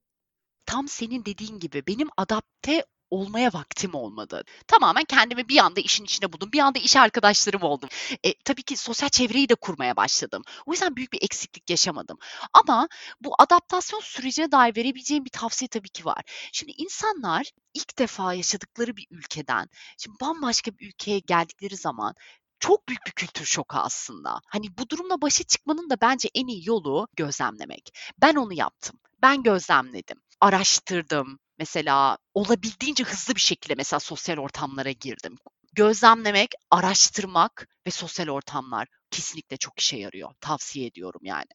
Tam 0.65 0.87
senin 0.87 1.25
dediğin 1.25 1.59
gibi 1.59 1.83
benim 1.87 2.09
adapte 2.17 2.85
olmaya 3.09 3.53
vaktim 3.53 3.93
olmadı. 3.95 4.43
Tamamen 4.67 5.03
kendimi 5.03 5.49
bir 5.49 5.57
anda 5.57 5.79
işin 5.81 6.03
içine 6.03 6.33
buldum. 6.33 6.51
Bir 6.53 6.59
anda 6.59 6.79
iş 6.79 6.95
arkadaşlarım 6.95 7.63
oldum. 7.63 7.89
E, 8.23 8.33
tabii 8.45 8.63
ki 8.63 8.77
sosyal 8.77 9.09
çevreyi 9.09 9.49
de 9.49 9.55
kurmaya 9.55 9.95
başladım. 9.95 10.43
O 10.65 10.71
yüzden 10.71 10.95
büyük 10.95 11.13
bir 11.13 11.23
eksiklik 11.23 11.69
yaşamadım. 11.69 12.17
Ama 12.53 12.87
bu 13.21 13.35
adaptasyon 13.39 13.99
sürecine 13.99 14.51
dair 14.51 14.75
verebileceğim 14.75 15.25
bir 15.25 15.29
tavsiye 15.29 15.69
tabii 15.69 15.89
ki 15.89 16.05
var. 16.05 16.21
Şimdi 16.53 16.71
insanlar 16.77 17.51
ilk 17.73 17.99
defa 17.99 18.33
yaşadıkları 18.33 18.97
bir 18.97 19.07
ülkeden, 19.11 19.69
şimdi 19.97 20.17
bambaşka 20.21 20.71
bir 20.71 20.87
ülkeye 20.87 21.19
geldikleri 21.19 21.75
zaman 21.77 22.15
çok 22.59 22.89
büyük 22.89 23.05
bir 23.07 23.11
kültür 23.11 23.45
şoku 23.45 23.77
aslında. 23.77 24.39
Hani 24.47 24.77
bu 24.77 24.89
durumla 24.89 25.21
başa 25.21 25.43
çıkmanın 25.43 25.89
da 25.89 25.97
bence 26.01 26.29
en 26.35 26.47
iyi 26.47 26.67
yolu 26.67 27.07
gözlemlemek. 27.15 27.89
Ben 28.21 28.35
onu 28.35 28.53
yaptım. 28.53 28.99
Ben 29.21 29.43
gözlemledim. 29.43 30.17
Araştırdım. 30.41 31.39
Mesela 31.59 32.17
olabildiğince 32.33 33.03
hızlı 33.03 33.35
bir 33.35 33.41
şekilde 33.41 33.75
mesela 33.77 33.99
sosyal 33.99 34.37
ortamlara 34.37 34.91
girdim. 34.91 35.35
Gözlemlemek, 35.73 36.51
araştırmak 36.71 37.67
ve 37.87 37.91
sosyal 37.91 38.27
ortamlar 38.27 38.87
kesinlikle 39.11 39.57
çok 39.57 39.79
işe 39.79 39.97
yarıyor. 39.97 40.31
Tavsiye 40.41 40.87
ediyorum 40.87 41.21
yani. 41.23 41.51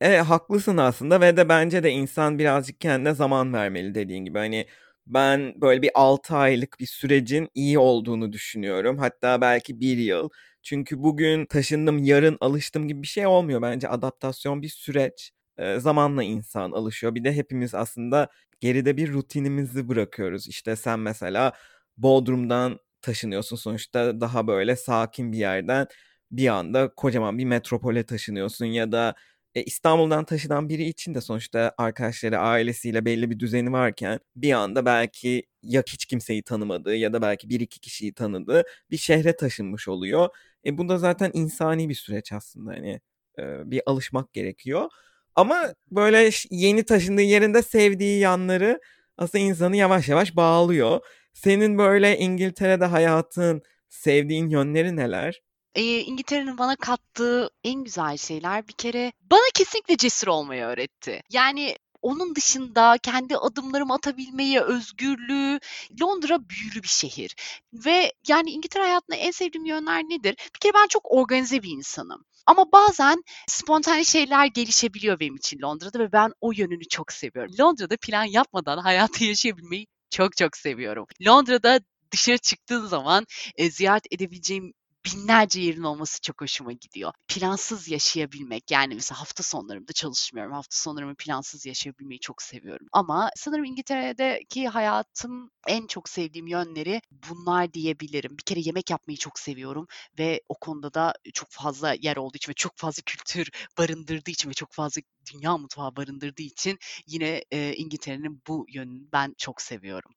E, 0.00 0.16
haklısın 0.16 0.76
aslında 0.76 1.20
ve 1.20 1.36
de 1.36 1.48
bence 1.48 1.82
de 1.82 1.90
insan 1.90 2.38
birazcık 2.38 2.80
kendine 2.80 3.14
zaman 3.14 3.52
vermeli 3.52 3.94
dediğin 3.94 4.24
gibi. 4.24 4.38
Hani 4.38 4.66
ben 5.06 5.54
böyle 5.60 5.82
bir 5.82 5.90
6 5.94 6.36
aylık 6.36 6.80
bir 6.80 6.86
sürecin 6.86 7.48
iyi 7.54 7.78
olduğunu 7.78 8.32
düşünüyorum. 8.32 8.98
Hatta 8.98 9.40
belki 9.40 9.80
1 9.80 9.96
yıl. 9.98 10.28
Çünkü 10.62 11.02
bugün 11.02 11.46
taşındım, 11.46 11.98
yarın 11.98 12.36
alıştım 12.40 12.88
gibi 12.88 13.02
bir 13.02 13.06
şey 13.06 13.26
olmuyor. 13.26 13.62
Bence 13.62 13.88
adaptasyon 13.88 14.62
bir 14.62 14.68
süreç. 14.68 15.32
Eee, 15.58 15.80
zamanla 15.80 16.22
insan 16.22 16.72
alışıyor. 16.72 17.14
Bir 17.14 17.24
de 17.24 17.32
hepimiz 17.36 17.74
aslında 17.74 18.28
geride 18.60 18.96
bir 18.96 19.12
rutinimizi 19.12 19.88
bırakıyoruz. 19.88 20.48
İşte 20.48 20.76
sen 20.76 20.98
mesela 21.00 21.52
Bodrum'dan 21.96 22.78
taşınıyorsun 23.02 23.56
sonuçta 23.56 24.20
daha 24.20 24.46
böyle 24.46 24.76
sakin 24.76 25.32
bir 25.32 25.38
yerden 25.38 25.86
bir 26.30 26.48
anda 26.48 26.88
kocaman 26.96 27.38
bir 27.38 27.44
metropole 27.44 28.02
taşınıyorsun 28.06 28.66
ya 28.66 28.92
da 28.92 29.14
e, 29.54 29.62
İstanbul'dan 29.62 30.24
taşınan 30.24 30.68
biri 30.68 30.84
için 30.84 31.14
de 31.14 31.20
sonuçta 31.20 31.74
arkadaşları, 31.78 32.38
ailesiyle 32.38 33.04
belli 33.04 33.30
bir 33.30 33.38
düzeni 33.38 33.72
varken 33.72 34.20
bir 34.36 34.52
anda 34.52 34.84
belki 34.86 35.42
ya 35.62 35.82
hiç 35.88 36.06
kimseyi 36.06 36.42
tanımadığı 36.42 36.96
ya 36.96 37.12
da 37.12 37.22
belki 37.22 37.48
bir 37.48 37.60
iki 37.60 37.80
kişiyi 37.80 38.12
tanıdığı 38.14 38.64
bir 38.90 38.96
şehre 38.96 39.36
taşınmış 39.36 39.88
oluyor. 39.88 40.28
E 40.66 40.78
bu 40.78 40.88
da 40.88 40.98
zaten 40.98 41.30
insani 41.34 41.88
bir 41.88 41.94
süreç 41.94 42.32
aslında 42.32 42.70
hani 42.70 43.00
e, 43.38 43.70
bir 43.70 43.82
alışmak 43.86 44.32
gerekiyor. 44.32 44.90
Ama 45.34 45.74
böyle 45.90 46.30
yeni 46.50 46.84
taşındığı 46.84 47.22
yerinde 47.22 47.62
sevdiği 47.62 48.20
yanları 48.20 48.80
aslında 49.18 49.44
insanı 49.44 49.76
yavaş 49.76 50.08
yavaş 50.08 50.36
bağlıyor. 50.36 51.00
Senin 51.34 51.78
böyle 51.78 52.18
İngiltere'de 52.18 52.84
hayatın 52.84 53.62
sevdiğin 53.88 54.48
yönleri 54.48 54.96
neler? 54.96 55.42
Eee, 55.76 56.00
İngiltere'nin 56.04 56.58
bana 56.58 56.76
kattığı 56.76 57.50
en 57.64 57.84
güzel 57.84 58.16
şeyler 58.16 58.68
bir 58.68 58.72
kere 58.72 59.12
bana 59.30 59.42
kesinlikle 59.54 59.96
cesur 59.96 60.28
olmayı 60.28 60.64
öğretti. 60.64 61.20
Yani 61.30 61.76
onun 62.02 62.34
dışında 62.34 62.98
kendi 63.02 63.36
adımlarımı 63.36 63.94
atabilmeyi, 63.94 64.60
özgürlüğü 64.60 65.58
Londra 66.02 66.38
büyülü 66.48 66.82
bir 66.82 66.88
şehir 66.88 67.34
ve 67.72 68.12
yani 68.28 68.50
İngiltere 68.50 68.82
hayatında 68.82 69.16
en 69.16 69.30
sevdiğim 69.30 69.64
yönler 69.64 70.02
nedir? 70.02 70.34
Bir 70.54 70.58
kere 70.60 70.72
ben 70.74 70.86
çok 70.88 71.12
organize 71.12 71.62
bir 71.62 71.70
insanım 71.70 72.24
ama 72.46 72.72
bazen 72.72 73.22
spontane 73.48 74.04
şeyler 74.04 74.46
gelişebiliyor 74.46 75.20
benim 75.20 75.36
için 75.36 75.60
Londra'da 75.62 75.98
ve 75.98 76.12
ben 76.12 76.32
o 76.40 76.52
yönünü 76.56 76.88
çok 76.90 77.12
seviyorum. 77.12 77.52
Londra'da 77.60 77.96
plan 77.96 78.24
yapmadan 78.24 78.78
hayatı 78.78 79.24
yaşayabilmeyi 79.24 79.86
çok 80.10 80.36
çok 80.36 80.56
seviyorum. 80.56 81.06
Londra'da 81.26 81.80
dışarı 82.12 82.38
çıktığın 82.38 82.86
zaman, 82.86 83.26
eee, 83.58 83.70
ziyaret 83.70 84.04
edebileceğim 84.12 84.72
binlerce 85.06 85.60
yerin 85.60 85.82
olması 85.82 86.20
çok 86.20 86.40
hoşuma 86.40 86.72
gidiyor. 86.72 87.12
Plansız 87.28 87.88
yaşayabilmek, 87.88 88.70
yani 88.70 88.94
mesela 88.94 89.20
hafta 89.20 89.42
sonlarımda 89.42 89.92
çalışmıyorum. 89.92 90.52
Hafta 90.52 90.76
sonlarımı 90.76 91.14
plansız 91.14 91.66
yaşayabilmeyi 91.66 92.20
çok 92.20 92.42
seviyorum. 92.42 92.86
Ama 92.92 93.30
sanırım 93.36 93.64
İngiltere'deki 93.64 94.68
hayatım 94.68 95.50
en 95.68 95.86
çok 95.86 96.08
sevdiğim 96.08 96.46
yönleri 96.46 97.00
bunlar 97.10 97.72
diyebilirim. 97.74 98.38
Bir 98.38 98.42
kere 98.42 98.60
yemek 98.60 98.90
yapmayı 98.90 99.18
çok 99.18 99.38
seviyorum 99.38 99.86
ve 100.18 100.40
o 100.48 100.54
konuda 100.60 100.94
da 100.94 101.14
çok 101.34 101.48
fazla 101.50 101.94
yer 102.00 102.16
olduğu 102.16 102.36
için 102.36 102.50
ve 102.50 102.54
çok 102.54 102.72
fazla 102.76 103.02
kültür 103.06 103.50
barındırdığı 103.78 104.30
için 104.30 104.50
ve 104.50 104.54
çok 104.54 104.72
fazla 104.72 105.02
dünya 105.34 105.56
mutfağı 105.58 105.96
barındırdığı 105.96 106.42
için 106.42 106.78
yine, 107.06 107.44
eee, 107.52 107.74
İngiltere'nin 107.76 108.42
bu 108.48 108.66
yönünü 108.68 109.08
ben 109.12 109.34
çok 109.38 109.62
seviyorum. 109.62 110.12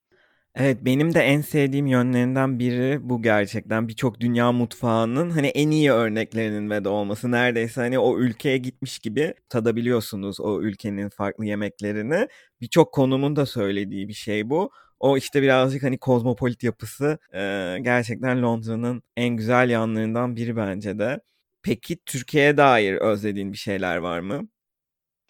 Evet, 0.55 0.77
benim 0.85 1.13
de 1.13 1.19
en 1.19 1.41
sevdiğim 1.41 1.87
yönlerinden 1.87 2.59
biri 2.59 2.99
bu 3.09 3.21
gerçekten. 3.21 3.87
Birçok 3.87 4.19
dünya 4.19 4.51
mutfağının 4.51 5.29
hani 5.29 5.47
en 5.47 5.71
iyi 5.71 5.91
örneklerinin 5.91 6.69
ve 6.69 6.83
de 6.83 6.89
olması. 6.89 7.31
Neredeyse 7.31 7.81
hani 7.81 7.99
o 7.99 8.19
ülkeye 8.19 8.57
gitmiş 8.57 8.99
gibi 8.99 9.33
tadabiliyorsunuz 9.49 10.39
o 10.39 10.61
ülkenin 10.61 11.09
farklı 11.09 11.45
yemeklerini. 11.45 12.27
Birçok 12.61 12.93
konumun 12.93 13.35
da 13.35 13.45
söylediği 13.45 14.07
bir 14.07 14.13
şey 14.13 14.49
bu. 14.49 14.71
O 14.99 15.17
işte 15.17 15.41
birazcık 15.41 15.83
hani 15.83 15.97
kozmopolit 15.97 16.63
yapısı 16.63 17.17
e, 17.33 17.39
gerçekten 17.81 18.41
Londra'nın 18.43 19.03
en 19.17 19.29
güzel 19.37 19.69
yanlarından 19.69 20.35
biri 20.35 20.55
bence 20.57 20.99
de. 20.99 21.19
Peki 21.63 21.97
Türkiye'ye 22.05 22.57
dair 22.57 22.93
özlediğin 22.93 23.51
bir 23.53 23.57
şeyler 23.57 23.97
var 23.97 24.19
mı? 24.19 24.47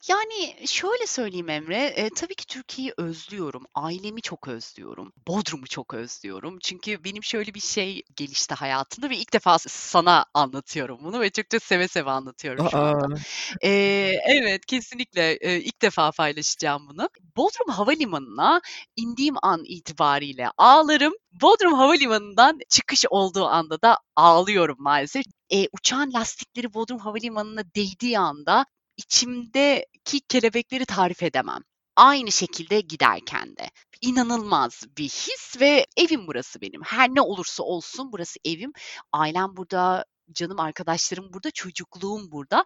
Yani 0.08 0.68
şöyle 0.68 1.08
söyleyeyim 1.08 1.50
Emre, 1.50 1.94
eee, 1.98 2.10
tabii 2.16 2.36
ki 2.36 2.46
Türkiye'yi 2.48 2.94
özlüyorum, 2.98 3.64
ailemi 3.76 4.22
çok 4.22 4.48
özlüyorum, 4.48 5.14
Bodrum'u 5.28 5.68
çok 5.68 5.94
özlüyorum. 5.94 6.60
Çünkü 6.64 7.04
benim 7.04 7.24
şöyle 7.24 7.54
bir 7.54 7.60
şey 7.60 8.02
gelişti 8.16 8.54
hayatımda 8.56 9.10
ve 9.10 9.18
ilk 9.18 9.34
defa 9.34 9.60
s 9.60 9.70
sana 9.70 10.26
anlatıyorum 10.34 11.00
bunu 11.04 11.20
ve 11.22 11.30
çok 11.30 11.52
da 11.52 11.60
seve 11.60 11.88
seve 11.88 12.12
anlatıyorum 12.12 12.66
şu 12.66 12.82
anda. 12.84 13.06
A! 13.08 13.26
Eee, 13.64 14.22
evet, 14.28 14.66
kesinlikle, 14.66 15.38
eee, 15.38 15.58
ilk 15.62 15.82
defa 15.82 16.12
paylaşacağım 16.12 16.88
bunu. 16.90 17.10
Bodrum 17.38 17.70
Havalimanı'na 17.76 18.62
indiğim 18.96 19.36
an 19.44 19.64
itibariyle 19.66 20.50
ağlarım, 20.58 21.14
Bodrum 21.42 21.74
Havalimanı'ndan 21.74 22.60
çıkış 22.70 23.06
olduğu 23.10 23.46
anda 23.48 23.82
da 23.82 24.00
ağlıyorum 24.16 24.78
maalesef. 24.80 25.26
Eee, 25.50 25.68
uçağın 25.74 26.14
lastikleri 26.14 26.74
Bodrum 26.74 27.00
Havalimanı'na 27.00 27.64
değdiği 27.76 28.20
anda 28.20 28.66
içimdeki 28.98 30.20
kelebekleri 30.30 30.86
tarif 30.86 31.24
edemem. 31.24 31.62
Aynı 31.96 32.32
şekilde 32.32 32.82
giderken 32.82 33.58
de. 33.58 33.70
İnanılmaz 34.02 34.84
bir 34.98 35.04
his 35.10 35.56
ve 35.62 35.86
evim 35.98 36.28
burası 36.28 36.62
benim. 36.62 36.82
Her 36.84 37.10
ne 37.10 37.22
olursa 37.22 37.64
olsun 37.64 38.12
burası 38.12 38.40
evim. 38.46 38.72
Ailem 39.14 39.58
burada, 39.58 40.06
canım 40.32 40.60
arkadaşlarım 40.60 41.34
burada, 41.34 41.52
çocukluğum 41.52 42.32
burada. 42.32 42.64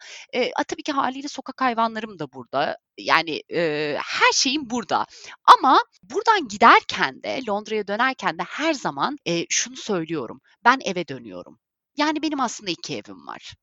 A, 0.56 0.64
tabii 0.64 0.84
ki 0.84 0.92
hâliyle 0.92 1.28
sokak 1.28 1.62
hayvanlarım 1.62 2.20
da 2.20 2.32
burada. 2.34 2.78
Yani, 2.98 3.42
eee, 3.50 3.98
her 4.04 4.32
şeyim 4.34 4.70
burada. 4.70 5.06
Ama 5.46 5.80
buradan 6.04 6.48
giderken 6.48 7.24
de, 7.24 7.42
Londra'ya 7.50 7.88
dönerken 7.88 8.38
de 8.40 8.44
her 8.44 8.74
zaman, 8.74 9.18
eee, 9.26 9.46
şunu 9.50 9.76
söylüyorum: 9.76 10.42
Ben 10.66 10.80
eve 10.86 11.08
dönüyorum. 11.08 11.60
Yani 11.98 12.22
benim 12.22 12.40
aslında 12.40 12.72
2 12.72 12.96
evim 12.96 13.28
var 13.28 13.54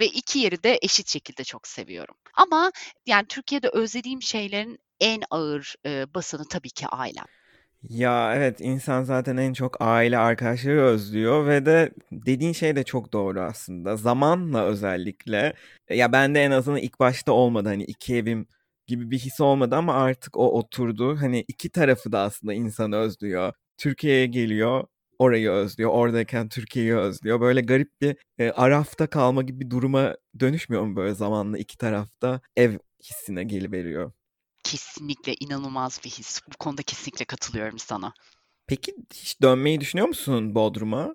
ve 0.00 0.06
2 0.06 0.38
yeri 0.38 0.62
de 0.62 0.78
eşit 0.82 1.08
şekilde 1.08 1.44
çok 1.44 1.66
seviyorum. 1.68 2.14
Ama 2.34 2.72
yani 3.06 3.26
Türkiye'de 3.28 3.68
özlediğim 3.68 4.22
şeylerin 4.22 4.78
en 5.00 5.22
ağır, 5.30 5.74
eee, 5.84 6.06
basını 6.14 6.44
tabii 6.50 6.70
ki 6.70 6.86
ailem. 6.86 7.24
Ya, 7.88 8.34
evet, 8.36 8.60
insan 8.60 9.02
zaten 9.02 9.36
en 9.36 9.52
çok 9.52 9.76
aile, 9.80 10.18
arkadaşları 10.18 10.80
özlüyor 10.82 11.46
ve 11.46 11.66
de 11.66 11.90
dediğin 12.12 12.52
şey 12.52 12.76
de 12.76 12.84
çok 12.84 13.12
doğru 13.12 13.40
aslında. 13.40 13.96
Zamanla 13.96 14.64
özellikle 14.64 15.54
ya, 15.90 16.12
bende 16.12 16.40
en 16.44 16.50
azından 16.50 16.78
ilk 16.80 17.00
başta 17.00 17.32
olmadı, 17.32 17.68
hani, 17.68 17.84
2 17.84 18.16
evim 18.16 18.46
gibi 18.86 19.10
bir 19.10 19.18
his 19.18 19.40
olmadı 19.40 19.76
ama 19.76 19.94
artık 19.94 20.36
o 20.36 20.58
oturdu. 20.58 21.16
Hani, 21.20 21.44
2 21.48 21.70
tarafı 21.70 22.12
da 22.12 22.20
aslında 22.20 22.54
insan 22.54 22.92
özlüyor. 22.92 23.52
Türkiye'ye 23.78 24.26
geliyor, 24.26 24.84
orayı 25.18 25.50
özlüyor. 25.50 25.90
Oradayken 25.90 26.48
Türkiye'yi 26.48 26.96
özlüyor. 26.96 27.40
Böyle 27.40 27.60
garip 27.60 28.00
bir, 28.00 28.16
eee, 28.38 28.50
arafta 28.50 29.06
kalma 29.06 29.42
gibi 29.42 29.60
bir 29.60 29.70
duruma 29.70 30.16
dönüşmüyor 30.40 30.82
mu 30.82 30.96
böyle 30.96 31.14
zamanla 31.14 31.58
2 31.58 31.78
taraf 31.78 32.08
da 32.22 32.40
ev 32.56 32.78
hissine 33.04 33.44
geliveriyor? 33.44 34.12
Kesinlikle 34.64 35.34
inanılmaz 35.40 36.00
bir 36.04 36.10
his. 36.10 36.40
Bu 36.54 36.56
konuda 36.58 36.82
kesinlikle 36.82 37.24
katılıyorum 37.24 37.78
sana. 37.78 38.12
Peki 38.66 38.94
hiç 39.14 39.42
dönmeyi 39.42 39.80
düşünüyor 39.80 40.08
musun 40.08 40.54
Bodrum'a? 40.54 41.14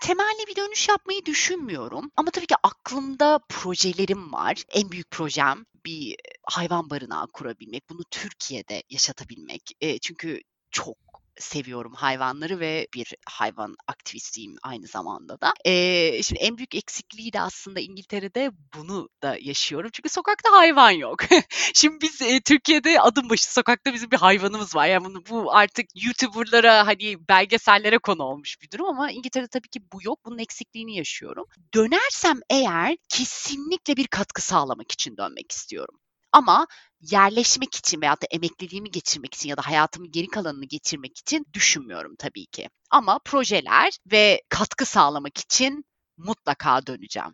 Temelli 0.00 0.46
bir 0.48 0.56
dönüş 0.56 0.88
yapmayı 0.88 1.24
düşünmüyorum 1.26 2.10
ama 2.16 2.30
tabii 2.30 2.46
ki 2.46 2.54
aklımda 2.62 3.40
projelerim 3.48 4.32
var. 4.32 4.64
En 4.72 4.90
büyük 4.90 5.10
projem 5.10 5.64
bir 5.86 6.16
hayvan 6.42 6.90
barınağı 6.90 7.26
kurabilmek. 7.32 7.90
Bunu 7.90 8.00
Türkiye'de 8.10 8.82
yaşatabilmek. 8.90 9.62
Eee, 9.80 9.98
çünkü 9.98 10.40
çok 10.70 10.96
seviyorum 11.38 11.92
hayvanları 11.94 12.60
ve 12.60 12.88
bir 12.94 13.14
hayvan 13.28 13.74
aktivistiyim 13.88 14.56
aynı 14.62 14.86
zamanda 14.86 15.40
da. 15.40 15.52
Eee, 15.64 16.20
şimdi 16.24 16.40
en 16.42 16.56
büyük 16.58 16.74
eksikliği 16.74 17.32
de 17.32 17.40
aslında 17.40 17.80
İngiltere'de 17.80 18.50
bunu 18.76 19.08
da 19.22 19.36
yaşıyorum. 19.40 19.90
Çünkü 19.92 20.08
sokakta 20.08 20.52
hayvan 20.52 20.90
yok. 20.90 21.18
Şimdi 21.74 22.00
biz, 22.02 22.20
eee, 22.20 22.40
Türkiye'de 22.40 23.00
adım 23.00 23.30
başı 23.30 23.52
sokakta 23.52 23.94
bizim 23.94 24.10
bir 24.10 24.16
hayvanımız 24.16 24.74
var. 24.76 24.86
Yani 24.86 25.04
bunu 25.04 25.22
bu 25.30 25.54
artık 25.56 25.86
YouTuber'lara, 26.04 26.86
hani, 26.86 27.28
belgesellere 27.28 27.98
konu 27.98 28.22
olmuş 28.22 28.62
bir 28.62 28.70
durum 28.70 28.86
ama 28.86 29.10
İngiltere'de 29.10 29.48
tabii 29.48 29.68
ki 29.68 29.80
bu 29.92 29.98
yok. 30.02 30.18
Bunun 30.24 30.38
eksikliğini 30.38 30.96
yaşıyorum. 30.96 31.46
Dönersem 31.74 32.40
eğer 32.50 32.96
kesinlikle 33.08 33.96
bir 33.96 34.06
katkı 34.06 34.42
sağlamak 34.42 34.92
için 34.92 35.16
dönmek 35.16 35.52
istiyorum. 35.52 36.00
Ama 36.32 36.66
yerleşmek 37.00 37.74
için 37.74 38.00
veyahut 38.00 38.22
da 38.22 38.26
emekliliğimi 38.30 38.90
geçirmek 38.90 39.34
için 39.34 39.48
ya 39.48 39.56
da 39.56 39.62
hayatımın 39.66 40.10
geri 40.10 40.26
kalanını 40.26 40.64
geçirmek 40.64 41.18
için 41.18 41.46
düşünmüyorum 41.54 42.14
tabii 42.18 42.46
ki. 42.46 42.68
Ama 42.90 43.18
projeler 43.24 43.90
ve 44.12 44.42
katkı 44.48 44.86
sağlamak 44.86 45.38
için 45.38 45.84
mutlaka 46.16 46.86
döneceğim. 46.86 47.30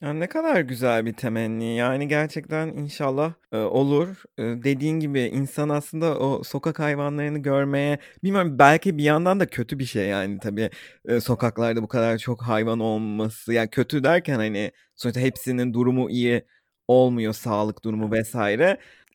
Ya, 0.00 0.12
ne 0.12 0.28
kadar 0.28 0.60
güzel 0.60 1.06
bir 1.06 1.12
temenni. 1.12 1.76
Yani 1.76 2.08
gerçekten 2.08 2.68
inşallah, 2.68 3.32
eee, 3.52 3.58
olur. 3.58 4.22
Eee, 4.38 4.62
dediğin 4.64 5.00
gibi 5.00 5.20
insan 5.20 5.68
aslında 5.68 6.18
o 6.18 6.42
sokak 6.44 6.78
hayvanlarını 6.78 7.38
görmeye 7.38 7.98
bilmiyorum 8.24 8.58
belki 8.58 8.98
bir 8.98 9.04
yandan 9.04 9.40
da 9.40 9.46
kötü 9.46 9.78
bir 9.78 9.84
şey 9.84 10.06
yani 10.08 10.38
tabii, 10.42 10.70
eee, 11.08 11.20
sokaklarda 11.20 11.82
bu 11.82 11.88
kadar 11.88 12.18
çok 12.18 12.42
hayvan 12.42 12.80
olması. 12.80 13.52
Yani 13.52 13.70
kötü 13.70 14.04
derken, 14.04 14.34
hani, 14.36 14.72
sonuçta 14.96 15.20
hepsinin 15.20 15.74
durumu 15.74 16.10
iyi 16.10 16.46
olmuyor, 16.92 17.32
sağlık 17.32 17.84
durumu. 17.84 18.12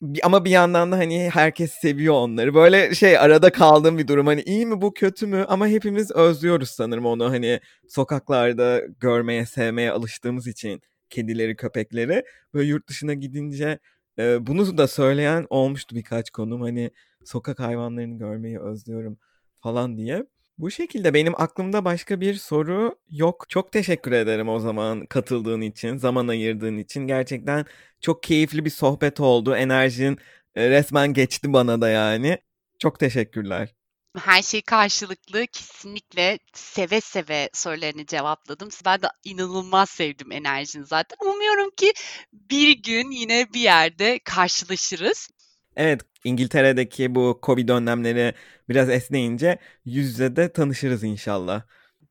Bi 0.01 0.19
ama 0.23 0.45
bir 0.45 0.49
yandan 0.49 0.91
da, 0.91 0.97
hani, 0.97 1.29
herkes 1.33 1.71
seviyor 1.73 2.13
onları. 2.13 2.53
Böyle 2.53 2.95
şey 2.95 3.17
arada 3.17 3.51
kaldığım 3.51 3.97
bir 3.97 4.07
durum. 4.07 4.27
Hani, 4.27 4.41
iyi 4.41 4.65
mi 4.65 4.81
bu, 4.81 4.93
kötü 4.93 5.27
mü? 5.27 5.45
Ama 5.47 5.67
hepimiz 5.67 6.11
özlüyoruz 6.11 6.69
sanırım 6.69 7.05
onu, 7.05 7.29
hani, 7.31 7.59
sokaklarda 7.87 8.81
görmeye, 8.99 9.45
sevmeye 9.45 9.91
alıştığımız 9.91 10.47
için 10.47 10.81
kedileri, 11.09 11.55
köpekleri. 11.55 12.23
Böyle 12.53 12.67
yurt 12.69 12.87
dışına 12.89 13.13
gidince, 13.13 13.79
eee, 14.17 14.37
bunu 14.41 14.77
da 14.77 14.87
söyleyen 14.87 15.45
olmuştu 15.49 15.95
birkaç 15.95 16.29
konuğum. 16.29 16.61
Hani, 16.61 16.91
sokak 17.25 17.59
hayvanlarını 17.59 18.17
görmeyi 18.17 18.59
özlüyorum 18.59 19.17
falan 19.63 19.97
diye. 19.97 20.23
Bu 20.57 20.71
şekilde 20.71 21.13
benim 21.13 21.41
aklımda 21.41 21.85
başka 21.85 22.21
bir 22.21 22.33
soru 22.33 22.95
yok. 23.09 23.45
Çok 23.49 23.71
teşekkür 23.71 24.11
ederim 24.11 24.49
o 24.49 24.59
zaman 24.59 25.05
katıldığın 25.05 25.61
için, 25.61 25.97
zaman 25.97 26.27
ayırdığın 26.27 26.77
için. 26.77 27.07
Gerçekten 27.07 27.65
çok 28.01 28.23
keyifli 28.23 28.65
bir 28.65 28.69
sohbet 28.69 29.19
oldu. 29.19 29.55
Enerjin, 29.55 30.17
eee, 30.55 30.69
resmen 30.69 31.13
geçti 31.13 31.53
bana 31.53 31.81
da 31.81 31.89
yani. 31.89 32.37
Çok 32.79 32.99
teşekkürler. 32.99 33.69
Her 34.17 34.41
şey 34.41 34.61
karşılıklı. 34.61 35.47
Kesinlikle 35.47 36.39
seve 36.53 37.01
seve 37.01 37.49
sorularını 37.53 38.05
cevapladım. 38.05 38.69
Ben 38.85 39.01
de 39.01 39.07
inanılmaz 39.23 39.89
sevdim 39.89 40.31
enerjini 40.31 40.85
zaten. 40.85 41.17
Umuyorum 41.29 41.69
ki 41.77 41.93
bir 42.33 42.83
gün 42.83 43.11
yine 43.11 43.47
bir 43.53 43.59
yerde 43.59 44.19
karşılaşırız. 44.23 45.29
Evet, 45.77 46.01
İngiltere'deki 46.23 47.15
bu 47.15 47.39
COVID 47.43 47.69
önlemleri 47.69 48.33
biraz 48.69 48.89
esneyince 48.89 49.57
yüz 49.85 50.07
yüze 50.07 50.35
de 50.35 50.51
tanışırız 50.53 51.03
inşallah. 51.03 51.61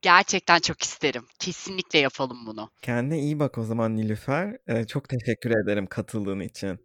Gerçekten 0.02 0.58
çok 0.58 0.82
isterim. 0.82 1.22
Kesinlikle 1.38 1.98
yapalım 1.98 2.38
bunu. 2.46 2.70
Kendine 2.82 3.18
iyi 3.18 3.38
bak 3.38 3.58
o 3.58 3.62
zaman 3.62 3.96
Nilüfer. 3.96 4.56
Eee, 4.68 4.86
çok 4.86 5.08
teşekkür 5.08 5.50
ederim 5.64 5.86
katıldığın 5.86 6.40
için. 6.40 6.78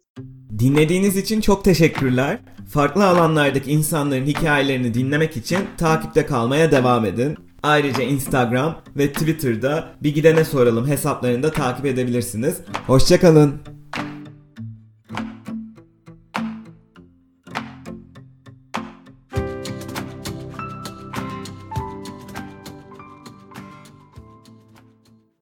Dinlediğiniz 0.58 1.16
için 1.16 1.40
çok 1.40 1.64
teşekkürler. 1.64 2.38
Farklı 2.70 3.06
alanlardaki 3.06 3.70
insanların 3.72 4.26
hikayelerini 4.26 4.94
dinlemek 4.94 5.36
için 5.36 5.58
takipte 5.78 6.26
kalmaya 6.26 6.70
devam 6.70 7.04
edin. 7.04 7.36
Ayrıca 7.62 8.02
Instagram 8.02 8.82
ve 8.96 9.12
Twitter'da 9.12 9.94
Bir 10.02 10.14
Gidene 10.14 10.44
Soralım 10.44 10.88
hesaplarını 10.88 11.42
da 11.42 11.52
takip 11.52 11.86
edebilirsiniz. 11.86 12.60
Hoşça 12.86 13.20
kalın. 13.20 13.62